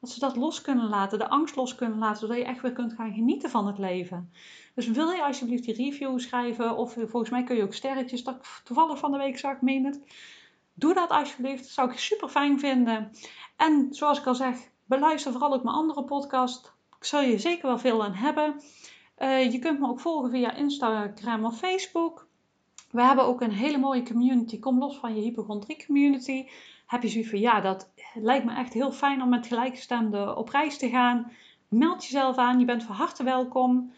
Dat 0.00 0.10
ze 0.10 0.20
dat 0.20 0.36
los 0.36 0.60
kunnen 0.60 0.88
laten, 0.88 1.18
de 1.18 1.28
angst 1.28 1.56
los 1.56 1.74
kunnen 1.74 1.98
laten, 1.98 2.20
zodat 2.20 2.36
je 2.36 2.44
echt 2.44 2.60
weer 2.60 2.72
kunt 2.72 2.92
gaan 2.92 3.12
genieten 3.12 3.50
van 3.50 3.66
het 3.66 3.78
leven. 3.78 4.32
Dus 4.74 4.86
wil 4.88 5.10
je 5.10 5.24
alsjeblieft 5.24 5.64
die 5.64 5.74
review 5.74 6.18
schrijven, 6.18 6.76
of 6.76 6.92
volgens 6.92 7.30
mij 7.30 7.44
kun 7.44 7.56
je 7.56 7.62
ook 7.62 7.74
sterretjes, 7.74 8.24
toevallig 8.64 8.98
van 8.98 9.12
de 9.12 9.18
week 9.18 9.38
zag, 9.38 9.52
ik 9.52 9.62
meen. 9.62 10.04
Doe 10.74 10.94
dat 10.94 11.10
alsjeblieft, 11.10 11.62
dat 11.62 11.72
zou 11.72 11.90
ik 11.90 11.98
super 11.98 12.28
fijn 12.28 12.58
vinden. 12.58 13.10
En 13.56 13.86
zoals 13.90 14.18
ik 14.18 14.26
al 14.26 14.34
zeg, 14.34 14.56
beluister 14.84 15.32
vooral 15.32 15.54
ook 15.54 15.62
mijn 15.62 15.76
andere 15.76 16.04
podcast. 16.04 16.72
Ik 16.98 17.04
zal 17.04 17.20
je 17.20 17.38
zeker 17.38 17.66
wel 17.66 17.78
veel 17.78 18.04
aan 18.04 18.14
hebben. 18.14 18.60
Uh, 19.22 19.52
je 19.52 19.58
kunt 19.58 19.80
me 19.80 19.88
ook 19.88 20.00
volgen 20.00 20.30
via 20.30 20.54
Instagram 20.54 21.44
of 21.44 21.58
Facebook. 21.58 22.28
We 22.90 23.02
hebben 23.02 23.24
ook 23.24 23.40
een 23.40 23.52
hele 23.52 23.78
mooie 23.78 24.02
community. 24.02 24.58
Kom 24.58 24.78
los 24.78 24.98
van 24.98 25.14
je 25.14 25.20
hypochondrie 25.20 25.84
community. 25.86 26.46
Heb 26.86 27.02
je 27.02 27.08
zoiets 27.08 27.30
van, 27.30 27.40
ja, 27.40 27.60
dat 27.60 27.90
lijkt 28.14 28.44
me 28.44 28.54
echt 28.54 28.72
heel 28.72 28.92
fijn 28.92 29.22
om 29.22 29.28
met 29.28 29.46
gelijkgestemden 29.46 30.36
op 30.36 30.48
reis 30.48 30.78
te 30.78 30.88
gaan. 30.88 31.32
Meld 31.68 32.04
jezelf 32.04 32.36
aan, 32.36 32.58
je 32.58 32.64
bent 32.64 32.82
van 32.82 32.94
harte 32.94 33.24
welkom. 33.24 33.92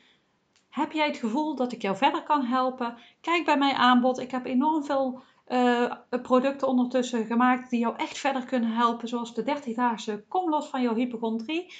Heb 0.70 0.92
jij 0.92 1.06
het 1.06 1.16
gevoel 1.16 1.54
dat 1.54 1.72
ik 1.72 1.82
jou 1.82 1.96
verder 1.96 2.22
kan 2.22 2.44
helpen? 2.44 2.96
Kijk 3.20 3.44
bij 3.44 3.58
mijn 3.58 3.74
aanbod. 3.74 4.18
Ik 4.18 4.30
heb 4.30 4.46
enorm 4.46 4.84
veel 4.84 5.22
uh, 5.48 5.92
producten 6.22 6.68
ondertussen 6.68 7.26
gemaakt 7.26 7.70
die 7.70 7.80
jou 7.80 7.96
echt 7.96 8.18
verder 8.18 8.44
kunnen 8.44 8.70
helpen. 8.70 9.08
Zoals 9.08 9.34
de 9.34 9.44
30-daagse 9.44 10.24
Kom 10.28 10.50
los 10.50 10.66
van 10.66 10.82
jouw 10.82 10.94
hypochondrie. 10.94 11.72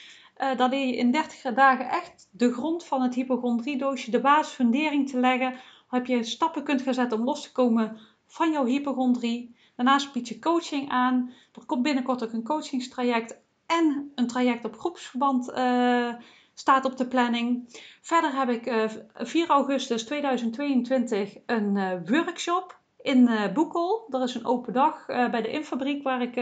Daar 0.42 0.68
leer 0.68 0.86
je 0.86 0.96
in 0.96 1.10
30 1.10 1.54
dagen 1.54 1.88
echt 1.88 2.28
de 2.30 2.52
grond 2.52 2.84
van 2.84 3.02
het 3.02 3.14
hypochondriedoosje, 3.14 4.10
de 4.10 4.20
basisfundering 4.20 5.08
te 5.08 5.20
leggen. 5.20 5.54
Heb 5.88 6.06
je 6.06 6.24
stappen 6.24 6.62
kunt 6.62 6.82
gaan 6.82 7.12
om 7.12 7.24
los 7.24 7.42
te 7.42 7.52
komen 7.52 7.98
van 8.26 8.52
jouw 8.52 8.64
hypochondrie. 8.64 9.56
Daarnaast 9.76 10.12
bied 10.12 10.28
je 10.28 10.38
coaching 10.38 10.90
aan. 10.90 11.32
Er 11.52 11.66
komt 11.66 11.82
binnenkort 11.82 12.24
ook 12.24 12.32
een 12.32 12.44
coachingstraject 12.44 13.40
en 13.66 14.12
een 14.14 14.26
traject 14.26 14.64
op 14.64 14.78
groepsverband 14.78 15.50
uh, 15.50 16.14
staat 16.54 16.84
op 16.84 16.96
de 16.96 17.06
planning. 17.06 17.78
Verder 18.00 18.34
heb 18.34 18.48
ik 18.48 18.66
uh, 18.66 18.84
4 19.14 19.48
augustus 19.48 20.04
2022 20.04 21.36
een 21.46 22.06
workshop 22.06 22.80
in 23.02 23.30
Boekel. 23.54 24.06
Dat 24.08 24.28
is 24.28 24.34
een 24.34 24.46
open 24.46 24.72
dag 24.72 25.06
bij 25.06 25.42
de 25.42 25.50
Infabriek 25.50 26.02
waar 26.02 26.22
ik 26.22 26.34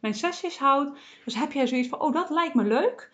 mijn 0.00 0.14
sessies 0.14 0.58
houd. 0.58 0.98
Dus 1.24 1.34
heb 1.34 1.52
jij 1.52 1.66
zoiets 1.66 1.88
van, 1.88 2.00
oh 2.00 2.12
dat 2.12 2.30
lijkt 2.30 2.54
me 2.54 2.64
leuk. 2.64 3.10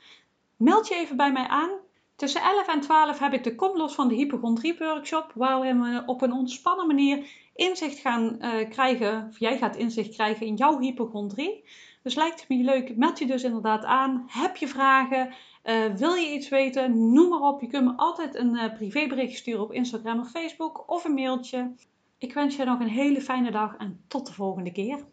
Meld 0.56 0.88
je 0.88 0.94
even 0.94 1.16
bij 1.16 1.32
mij 1.32 1.46
aan. 1.46 1.70
Tussen 2.16 2.42
11 2.42 2.66
en 2.66 2.80
12 2.80 3.18
heb 3.18 3.32
ik 3.32 3.44
de 3.44 3.54
Kom 3.54 3.76
los 3.76 3.94
van 3.94 4.08
de 4.08 4.14
hypochondrie 4.14 4.78
workshop, 4.78 5.32
waar 5.34 5.60
we 5.60 6.02
op 6.06 6.22
een 6.22 6.32
ontspannen 6.32 6.86
manier 6.86 7.26
inzicht 7.54 7.98
gaan 7.98 8.36
uh, 8.40 8.68
krijgen, 8.68 9.26
of 9.30 9.38
jij 9.38 9.58
gaat 9.58 9.76
inzicht 9.76 10.14
krijgen 10.14 10.46
in 10.46 10.54
jouw 10.54 10.78
hypochondrie. 10.78 11.64
Dus 12.02 12.14
lijkt 12.14 12.40
het 12.40 12.48
me 12.48 12.56
leuk, 12.56 12.96
meld 12.96 13.18
je 13.18 13.26
dus 13.26 13.42
inderdaad 13.42 13.84
aan. 13.84 14.24
Heb 14.26 14.56
je 14.56 14.68
vragen? 14.68 15.34
Uh, 15.64 15.94
wil 15.94 16.14
je 16.14 16.32
iets 16.32 16.48
weten? 16.48 17.12
Noem 17.12 17.28
maar 17.28 17.40
op. 17.40 17.60
Je 17.60 17.66
kunt 17.66 17.84
me 17.84 17.92
altijd 17.96 18.34
een 18.34 18.54
uh, 18.54 18.74
privébericht 18.74 19.36
sturen 19.36 19.62
op 19.62 19.72
Instagram 19.72 20.20
of 20.20 20.30
Facebook 20.30 20.90
of 20.90 21.04
een 21.04 21.14
mailtje. 21.14 21.72
Ik 22.18 22.34
wens 22.34 22.56
je 22.56 22.64
nog 22.64 22.80
een 22.80 22.88
hele 22.88 23.20
fijne 23.20 23.50
dag 23.50 23.76
en 23.76 24.04
tot 24.08 24.26
de 24.26 24.32
volgende 24.32 24.72
keer. 24.72 25.04